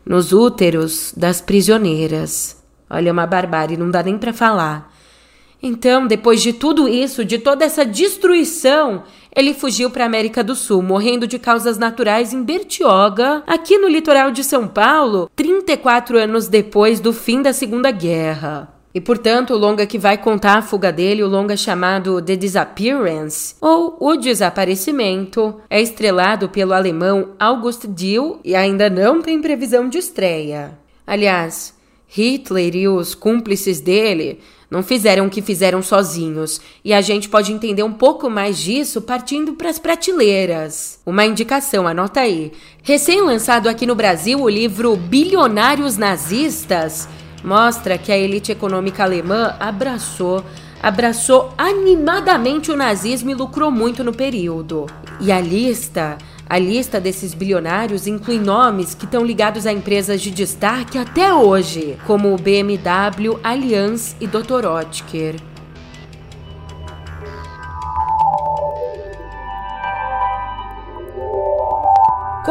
nos 0.04 0.32
úteros 0.32 1.12
das 1.16 1.40
prisioneiras. 1.40 2.62
Olha, 2.88 3.12
uma 3.12 3.26
barbárie, 3.26 3.76
não 3.76 3.90
dá 3.90 4.02
nem 4.02 4.18
para 4.18 4.32
falar. 4.32 4.92
Então, 5.62 6.06
depois 6.06 6.40
de 6.42 6.52
tudo 6.52 6.88
isso, 6.88 7.24
de 7.24 7.38
toda 7.38 7.64
essa 7.64 7.84
destruição, 7.84 9.02
ele 9.34 9.52
fugiu 9.52 9.90
para 9.90 10.04
a 10.04 10.06
América 10.06 10.42
do 10.42 10.54
Sul, 10.54 10.82
morrendo 10.82 11.26
de 11.26 11.38
causas 11.38 11.76
naturais 11.76 12.32
em 12.32 12.42
Bertioga, 12.42 13.42
aqui 13.46 13.76
no 13.76 13.88
litoral 13.88 14.30
de 14.30 14.42
São 14.42 14.66
Paulo, 14.66 15.30
34 15.36 16.18
anos 16.18 16.48
depois 16.48 16.98
do 16.98 17.12
fim 17.12 17.42
da 17.42 17.52
Segunda 17.52 17.90
Guerra. 17.90 18.74
E 18.92 19.00
portanto, 19.00 19.54
o 19.54 19.56
longa 19.56 19.86
que 19.86 19.98
vai 19.98 20.18
contar 20.18 20.58
a 20.58 20.62
fuga 20.62 20.92
dele, 20.92 21.22
o 21.22 21.28
longa 21.28 21.56
chamado 21.56 22.20
The 22.20 22.34
Disappearance, 22.34 23.54
ou 23.60 23.96
O 24.00 24.16
Desaparecimento, 24.16 25.60
é 25.70 25.80
estrelado 25.80 26.48
pelo 26.48 26.72
alemão 26.72 27.28
August 27.38 27.86
Dill 27.86 28.40
e 28.44 28.56
ainda 28.56 28.90
não 28.90 29.22
tem 29.22 29.40
previsão 29.40 29.88
de 29.88 29.98
estreia. 29.98 30.76
Aliás, 31.06 31.72
Hitler 32.08 32.74
e 32.74 32.88
os 32.88 33.14
cúmplices 33.14 33.80
dele 33.80 34.40
não 34.70 34.82
fizeram 34.82 35.26
o 35.26 35.30
que 35.30 35.42
fizeram 35.42 35.82
sozinhos, 35.82 36.60
e 36.84 36.94
a 36.94 37.00
gente 37.00 37.28
pode 37.28 37.52
entender 37.52 37.82
um 37.82 37.92
pouco 37.92 38.30
mais 38.30 38.58
disso 38.58 39.02
partindo 39.02 39.54
para 39.54 39.68
as 39.68 39.78
prateleiras. 39.78 41.00
Uma 41.04 41.26
indicação, 41.26 41.88
anota 41.88 42.20
aí. 42.20 42.52
Recém-lançado 42.82 43.68
aqui 43.68 43.84
no 43.84 43.94
Brasil, 43.94 44.40
o 44.40 44.48
livro 44.48 44.96
Bilionários 44.96 45.96
Nazistas 45.96 47.08
mostra 47.42 47.98
que 47.98 48.12
a 48.12 48.18
elite 48.18 48.52
econômica 48.52 49.02
alemã 49.02 49.56
abraçou 49.58 50.44
abraçou 50.82 51.52
animadamente 51.58 52.70
o 52.70 52.76
nazismo 52.76 53.30
e 53.30 53.34
lucrou 53.34 53.70
muito 53.70 54.02
no 54.02 54.12
período. 54.12 54.86
E 55.20 55.30
a 55.30 55.40
lista 55.40 56.16
a 56.50 56.58
lista 56.58 57.00
desses 57.00 57.32
bilionários 57.32 58.08
inclui 58.08 58.40
nomes 58.40 58.92
que 58.92 59.04
estão 59.04 59.24
ligados 59.24 59.66
a 59.66 59.72
empresas 59.72 60.20
de 60.20 60.32
destaque 60.32 60.98
até 60.98 61.32
hoje, 61.32 61.96
como 62.08 62.34
o 62.34 62.36
BMW, 62.36 63.38
Allianz 63.44 64.16
e 64.20 64.26
Dr. 64.26 64.66
Oetker. 64.66 65.49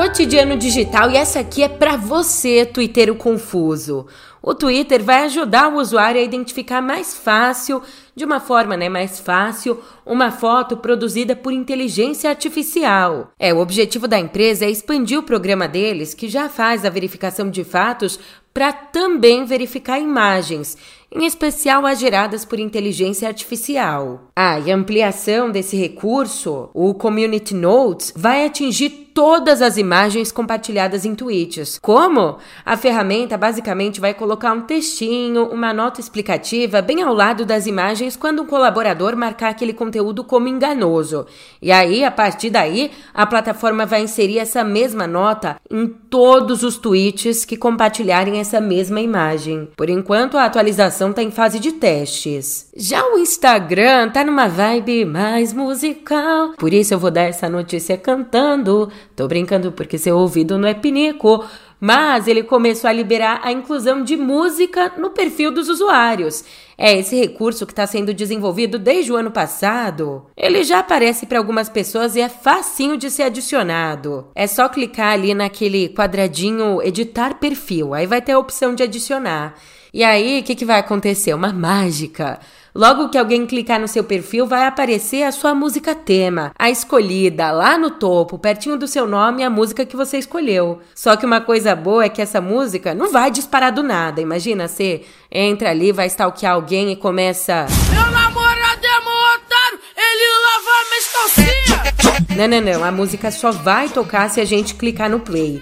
Cotidiano 0.10 0.58
Digital 0.58 1.12
e 1.12 1.18
essa 1.18 1.40
aqui 1.40 1.62
é 1.62 1.70
para 1.70 1.96
você, 1.96 2.66
Twitter 2.66 3.14
confuso. 3.14 4.08
O 4.42 4.56
Twitter 4.56 5.04
vai 5.04 5.26
ajudar 5.26 5.68
o 5.68 5.78
usuário 5.78 6.20
a 6.20 6.24
identificar 6.24 6.82
mais 6.82 7.16
fácil, 7.16 7.84
de 8.16 8.26
uma 8.26 8.40
forma 8.40 8.76
né, 8.76 8.90
mais 8.90 9.20
fácil, 9.20 9.80
uma 10.04 10.32
foto 10.32 10.76
produzida 10.76 11.36
por 11.36 11.54
inteligência 11.54 12.28
artificial. 12.28 13.32
É, 13.38 13.54
o 13.54 13.60
objetivo 13.60 14.08
da 14.08 14.18
empresa 14.18 14.66
é 14.66 14.72
expandir 14.72 15.20
o 15.20 15.24
programa 15.24 15.68
deles, 15.68 16.16
que 16.16 16.28
já 16.28 16.50
faz 16.50 16.86
a 16.86 16.90
verificação 16.90 17.48
de 17.52 17.64
fatos, 17.64 18.20
para 18.52 18.74
também 18.74 19.46
verificar 19.46 20.00
imagens, 20.00 20.76
em 21.12 21.26
especial 21.26 21.86
as 21.86 22.00
geradas 22.00 22.44
por 22.44 22.60
inteligência 22.60 23.28
artificial. 23.28 24.32
Ah, 24.36 24.60
e 24.60 24.72
a 24.72 24.76
ampliação 24.76 25.52
desse 25.52 25.78
recurso, 25.78 26.70
o 26.74 26.94
Community 26.96 27.54
Notes, 27.54 28.12
vai 28.16 28.46
atingir 28.46 29.09
todas 29.20 29.62
as 29.62 29.76
imagens 29.76 30.32
compartilhadas 30.32 31.04
em 31.04 31.14
tweets. 31.14 31.78
Como? 31.78 32.38
A 32.66 32.78
ferramenta 32.78 33.38
basicamente 33.38 34.00
vai 34.00 34.14
colocar 34.14 34.54
um 34.54 34.62
textinho, 34.62 35.48
uma 35.48 35.74
nota 35.74 36.00
explicativa 36.00 36.82
bem 36.82 37.02
ao 37.02 37.14
lado 37.14 37.46
das 37.46 37.68
imagens 37.68 38.16
quando 38.16 38.44
um 38.44 38.46
colaborador 38.46 39.18
marcar 39.18 39.50
aquele 39.50 39.74
conteúdo 39.74 40.24
como 40.24 40.48
enganoso. 40.48 41.28
E 41.62 41.70
aí, 41.70 42.06
a 42.06 42.12
partir 42.12 42.50
daí, 42.50 42.92
a 43.14 43.26
plataforma 43.26 43.86
vai 43.86 44.04
inserir 44.04 44.40
essa 44.40 44.64
mesma 44.64 45.06
nota 45.06 45.58
em 45.70 45.86
todos 46.10 46.64
os 46.64 46.78
tweets 46.78 47.46
que 47.46 47.56
compartilharem 47.56 48.40
essa 48.40 48.60
mesma 48.60 49.00
imagem. 49.00 49.70
Por 49.76 49.90
enquanto, 49.90 50.38
a 50.38 50.46
atualização 50.46 51.12
está 51.12 51.22
em 51.22 51.32
fase 51.32 51.60
de 51.60 51.74
testes. 51.74 52.70
Já 52.76 53.06
o 53.06 53.18
Instagram 53.18 54.10
tá 54.10 54.24
numa 54.24 54.48
vibe 54.48 55.06
mais 55.06 55.54
musical, 55.54 56.54
por 56.58 56.74
isso 56.74 56.94
eu 56.94 57.00
vou 57.00 57.12
dar 57.12 57.24
essa 57.24 57.48
notícia 57.48 57.98
cantando. 57.98 58.92
Tô 59.16 59.28
brincando 59.28 59.72
porque 59.72 59.98
seu 59.98 60.18
ouvido 60.18 60.58
não 60.58 60.68
é 60.68 60.74
pinico. 60.74 61.46
Mas 61.82 62.28
ele 62.28 62.44
começou 62.44 62.90
a 62.90 62.94
liberar 62.94 63.40
a 63.42 63.54
inclusão 63.54 64.04
de 64.04 64.18
música 64.18 64.92
no 64.98 65.12
perfil 65.12 65.50
dos 65.50 65.70
usuários. 65.70 66.44
É 66.82 66.98
esse 66.98 67.14
recurso 67.20 67.66
que 67.66 67.74
está 67.74 67.86
sendo 67.86 68.14
desenvolvido 68.14 68.80
desde 68.80 69.12
o 69.12 69.18
ano 69.18 69.32
passado. 69.32 70.28
Ele 70.38 70.64
já 70.64 70.80
aparece 70.80 71.26
para 71.26 71.38
algumas 71.38 71.68
pessoas 71.68 72.16
e 72.16 72.22
é 72.22 72.30
facinho 72.30 72.96
de 72.96 73.12
ser 73.12 73.24
adicionado. 73.24 74.28
É 74.34 74.48
só 74.48 74.70
clicar 74.70 75.12
ali 75.12 75.34
naquele 75.34 75.90
quadradinho 75.90 76.82
editar 76.82 77.38
perfil, 77.38 77.94
aí 77.94 78.06
vai 78.08 78.22
ter 78.22 78.32
a 78.32 78.40
opção 78.40 78.74
de 78.74 78.82
adicionar. 78.82 79.56
E 79.94 80.06
aí, 80.06 80.40
o 80.40 80.44
que, 80.44 80.56
que 80.56 80.64
vai 80.64 80.80
acontecer? 80.80 81.34
Uma 81.34 81.52
mágica. 81.52 82.40
Logo 82.76 83.10
que 83.10 83.18
alguém 83.18 83.48
clicar 83.48 83.80
no 83.80 83.88
seu 83.88 84.04
perfil, 84.04 84.46
vai 84.46 84.66
aparecer 84.68 85.24
a 85.24 85.32
sua 85.32 85.56
música 85.56 85.96
tema, 85.96 86.54
a 86.58 86.70
escolhida, 86.70 87.52
lá 87.52 87.78
no 87.78 87.90
topo, 87.90 88.38
pertinho 88.38 88.78
do 88.78 88.88
seu 88.88 89.08
nome, 89.08 89.44
a 89.44 89.50
música 89.50 89.86
que 89.86 89.98
você 89.98 90.20
escolheu. 90.20 90.80
Só 90.94 91.16
que 91.16 91.26
uma 91.26 91.42
coisa 91.42 91.76
boa 91.76 92.06
é 92.06 92.10
que 92.10 92.22
essa 92.22 92.40
música 92.40 92.94
não 92.94 93.12
vai 93.12 93.32
disparar 93.32 93.74
do 93.74 93.82
nada. 93.82 94.22
Imagina, 94.22 94.68
você 94.68 95.02
entra 95.32 95.70
ali, 95.70 95.92
vai 95.92 96.08
stalkear 96.08 96.54
alguém 96.54 96.92
e 96.92 96.96
começa. 96.96 97.66
Meu 97.92 98.12
namorado 98.12 98.86
é 98.86 99.00
mó 99.02 99.36
otário, 99.36 99.80
ele 99.98 100.28
lava 100.46 100.90
minhas 100.90 101.08
calcinhas! 101.14 102.38
Não, 102.38 102.48
não, 102.48 102.62
não. 102.62 102.84
A 102.84 102.92
música 102.92 103.32
só 103.32 103.52
vai 103.52 103.90
tocar 103.90 104.30
se 104.30 104.40
a 104.40 104.46
gente 104.46 104.76
clicar 104.76 105.10
no 105.10 105.20
play 105.20 105.62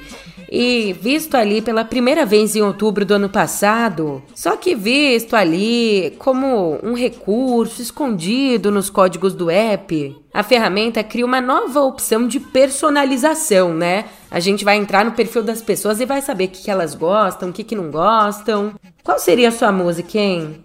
e 0.49 0.93
visto 0.93 1.35
ali 1.35 1.61
pela 1.61 1.83
primeira 1.83 2.25
vez 2.25 2.55
em 2.55 2.61
outubro 2.61 3.05
do 3.05 3.13
ano 3.13 3.29
passado, 3.29 4.23
só 4.33 4.55
que 4.55 4.75
visto 4.75 5.35
ali 5.35 6.15
como 6.19 6.79
um 6.83 6.93
recurso 6.93 7.81
escondido 7.81 8.71
nos 8.71 8.89
códigos 8.89 9.33
do 9.33 9.49
app, 9.49 10.15
a 10.33 10.43
ferramenta 10.43 11.03
cria 11.03 11.25
uma 11.25 11.41
nova 11.41 11.81
opção 11.81 12.27
de 12.27 12.39
personalização, 12.39 13.73
né? 13.73 14.05
A 14.29 14.39
gente 14.39 14.63
vai 14.63 14.77
entrar 14.77 15.03
no 15.03 15.11
perfil 15.11 15.43
das 15.43 15.61
pessoas 15.61 15.99
e 15.99 16.05
vai 16.05 16.21
saber 16.21 16.45
o 16.45 16.49
que, 16.49 16.69
elas 16.69 16.93
gostam, 16.95 17.49
o 17.49 17.53
que, 17.53 17.63
que 17.63 17.75
não 17.75 17.89
gostam. 17.91 18.73
Qual 19.03 19.19
seria 19.19 19.49
a 19.49 19.51
sua 19.51 19.71
música, 19.71 20.17
hein? 20.17 20.63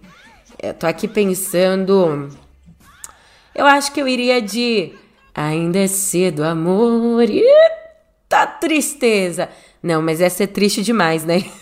Eu 0.62 0.74
tô 0.74 0.86
aqui 0.86 1.08
pensando. 1.08 2.28
Eu 3.54 3.66
acho 3.66 3.92
que 3.92 4.00
eu 4.00 4.06
iria 4.06 4.40
de 4.40 4.92
Ainda 5.34 5.78
é 5.78 5.86
cedo, 5.86 6.44
amor. 6.44 7.24
Tristeza! 8.60 9.48
Não, 9.82 10.00
mas 10.00 10.20
essa 10.20 10.44
é 10.44 10.46
triste 10.46 10.82
demais, 10.82 11.24
né? 11.24 11.44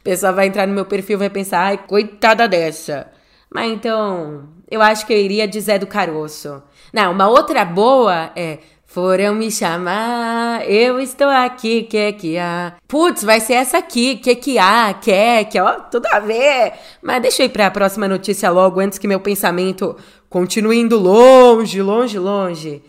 O 0.00 0.04
pessoal 0.06 0.32
vai 0.32 0.46
entrar 0.46 0.68
no 0.68 0.74
meu 0.74 0.84
perfil 0.84 1.16
e 1.16 1.18
vai 1.18 1.30
pensar, 1.30 1.62
ai, 1.62 1.78
coitada 1.78 2.46
dessa. 2.46 3.10
Mas 3.52 3.72
então, 3.72 4.48
eu 4.70 4.80
acho 4.80 5.04
que 5.04 5.12
eu 5.12 5.18
iria 5.18 5.48
de 5.48 5.60
Zé 5.60 5.78
do 5.78 5.86
Caroço. 5.86 6.62
Não, 6.92 7.10
uma 7.10 7.28
outra 7.28 7.64
boa 7.64 8.30
é. 8.36 8.58
Foram 8.88 9.34
me 9.34 9.50
chamar, 9.50 10.66
eu 10.70 10.98
estou 11.00 11.28
aqui, 11.28 11.82
que 11.82 12.12
que 12.12 12.38
há? 12.38 12.76
Putz, 12.88 13.24
vai 13.24 13.40
ser 13.40 13.54
essa 13.54 13.78
aqui, 13.78 14.16
que 14.16 14.34
que 14.36 14.58
há, 14.58 14.94
que 14.94 15.44
que, 15.46 15.60
ó, 15.60 15.80
tudo 15.80 16.06
a 16.06 16.20
ver. 16.20 16.72
Mas 17.02 17.20
deixa 17.20 17.42
eu 17.42 17.46
ir 17.46 17.50
para 17.50 17.66
a 17.66 17.70
próxima 17.70 18.08
notícia 18.08 18.48
logo, 18.48 18.80
antes 18.80 18.96
que 18.96 19.08
meu 19.08 19.20
pensamento 19.20 19.96
continue 20.30 20.78
indo 20.78 20.96
longe, 20.98 21.82
longe, 21.82 22.18
longe. 22.18 22.82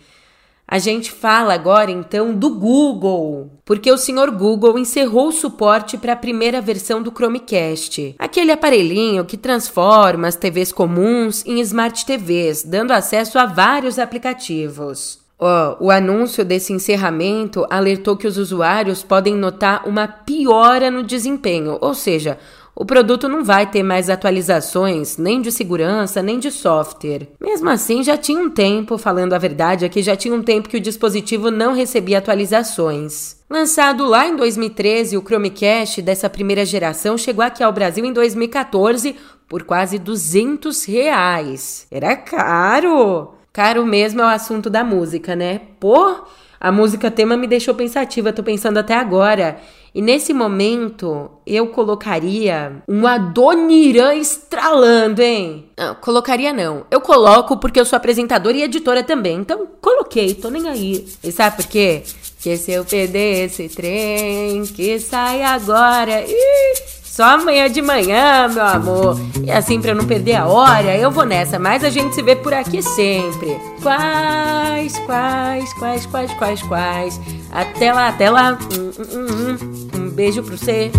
A 0.70 0.80
gente 0.80 1.10
fala 1.10 1.54
agora 1.54 1.90
então 1.90 2.34
do 2.34 2.50
Google, 2.50 3.50
porque 3.64 3.90
o 3.90 3.98
senhor 3.98 4.30
Google 4.32 4.78
encerrou 4.78 5.30
o 5.30 5.32
suporte 5.32 5.98
para 5.98 6.12
a 6.12 6.18
primeira 6.18 6.60
versão 6.60 7.02
do 7.02 7.10
Chromecast, 7.10 8.16
aquele 8.20 8.52
aparelhinho 8.52 9.24
que 9.24 9.38
transforma 9.38 10.28
as 10.28 10.36
TVs 10.36 10.74
comuns 10.74 11.42
em 11.46 11.62
Smart 11.62 12.06
TVs, 12.06 12.64
dando 12.64 12.92
acesso 12.92 13.40
a 13.40 13.46
vários 13.46 13.98
aplicativos. 13.98 15.26
Oh, 15.40 15.86
o 15.86 15.92
anúncio 15.92 16.44
desse 16.44 16.74
encerramento 16.74 17.66
alertou 17.70 18.18
que 18.18 18.28
os 18.28 18.38
usuários 18.38 19.04
podem 19.04 19.36
notar 19.36 19.88
uma 19.88 20.06
piora 20.06 20.92
no 20.92 21.02
desempenho, 21.02 21.78
ou 21.80 21.94
seja, 21.94 22.38
o 22.80 22.86
produto 22.86 23.28
não 23.28 23.44
vai 23.44 23.66
ter 23.66 23.82
mais 23.82 24.08
atualizações, 24.08 25.18
nem 25.18 25.42
de 25.42 25.52
segurança, 25.52 26.22
nem 26.22 26.38
de 26.38 26.52
software. 26.52 27.28
Mesmo 27.42 27.68
assim, 27.72 28.04
já 28.04 28.16
tinha 28.16 28.40
um 28.40 28.52
tempo, 28.52 29.00
falando 29.00 29.34
a 29.34 29.40
verdade 29.40 29.84
aqui, 29.84 30.04
já 30.04 30.16
tinha 30.16 30.36
um 30.36 30.44
tempo 30.44 30.70
que 30.70 30.78
o 30.78 30.80
dispositivo 30.80 31.50
não 31.50 31.74
recebia 31.74 32.20
atualizações. 32.20 33.38
Lançado 33.50 34.06
lá 34.06 34.28
em 34.28 34.36
2013, 34.36 35.18
o 35.18 35.24
Chromecast 35.24 36.04
dessa 36.04 36.30
primeira 36.30 36.64
geração 36.64 37.18
chegou 37.18 37.44
aqui 37.44 37.64
ao 37.64 37.74
Brasil 37.74 38.06
em 38.06 38.14
2014 38.14 39.16
por 39.50 39.64
quase 39.64 39.98
200 39.98 40.86
reais. 40.86 41.88
Era 41.90 42.16
caro! 42.16 43.34
Caro 43.52 43.88
mesmo 43.88 44.22
é 44.22 44.26
o 44.26 44.28
assunto 44.28 44.70
da 44.70 44.84
música, 44.84 45.36
né? 45.36 45.62
Pô, 45.80 46.16
a 46.60 46.72
música 46.72 47.10
tema 47.10 47.36
me 47.36 47.48
deixou 47.48 47.74
pensativa, 47.74 48.32
tô 48.32 48.44
pensando 48.44 48.78
até 48.78 48.94
agora. 48.94 49.58
E 49.94 50.02
nesse 50.02 50.34
momento, 50.34 51.32
eu 51.46 51.68
colocaria 51.68 52.84
um 52.88 53.08
Adoniran 53.08 54.14
estralando, 54.16 55.22
hein? 55.22 55.66
Não, 55.78 55.96
colocaria 55.96 56.54
não. 56.54 56.86
Eu 56.92 57.02
coloco 57.02 57.58
porque 57.58 57.80
eu 57.80 57.86
sou 57.86 57.98
apresentadora 57.98 58.58
e 58.58 58.64
editora 58.64 59.04
também. 59.04 59.38
Então, 59.38 59.68
coloquei, 59.82 60.34
tô 60.34 60.50
nem 60.50 60.68
aí. 60.68 61.08
E 61.24 61.32
sabe 61.32 61.58
por 61.58 61.68
quê? 61.68 62.04
Que 62.40 62.56
se 62.58 62.72
eu 62.72 62.86
perder 62.86 63.46
esse 63.46 63.70
trem 63.70 64.64
que 64.66 65.00
sai 65.00 65.42
agora. 65.42 66.22
Ih, 66.22 66.97
só 67.18 67.24
amanhã 67.24 67.68
de 67.68 67.82
manhã, 67.82 68.48
meu 68.48 68.64
amor. 68.64 69.20
E 69.44 69.50
assim, 69.50 69.82
eu 69.84 69.96
não 69.96 70.06
perder 70.06 70.36
a 70.36 70.46
hora, 70.46 70.96
eu 70.96 71.10
vou 71.10 71.26
nessa. 71.26 71.58
Mas 71.58 71.84
a 71.84 71.90
gente 71.90 72.14
se 72.14 72.22
vê 72.22 72.36
por 72.36 72.54
aqui 72.54 72.80
sempre. 72.84 73.58
Quais, 73.82 75.00
quais, 75.00 75.74
quais, 75.74 76.06
quais, 76.06 76.32
quais, 76.36 76.62
quais. 76.62 77.20
Até 77.52 77.92
lá, 77.92 78.10
até 78.10 78.30
lá. 78.30 78.56
Um, 78.72 79.18
um, 79.18 79.98
um, 79.98 80.00
um 80.00 80.10
beijo 80.12 80.44
pro 80.44 80.56
você. 80.56 80.92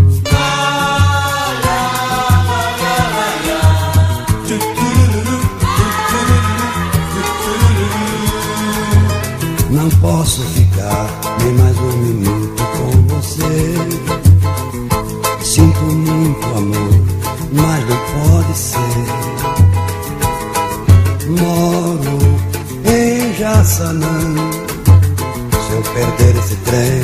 Não 9.71 9.89
posso 10.01 10.43
ficar 10.49 11.28
casa 23.69 23.93
não. 23.93 24.51
Se 25.53 25.73
eu 25.73 25.83
perder 25.83 26.37
esse 26.39 26.57
trem, 26.57 27.03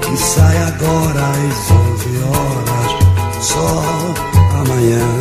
que 0.00 0.16
sai 0.16 0.56
agora 0.64 1.20
às 1.30 1.70
11 1.70 2.22
horas, 2.24 3.44
só 3.44 3.82
amanhã. 4.60 5.11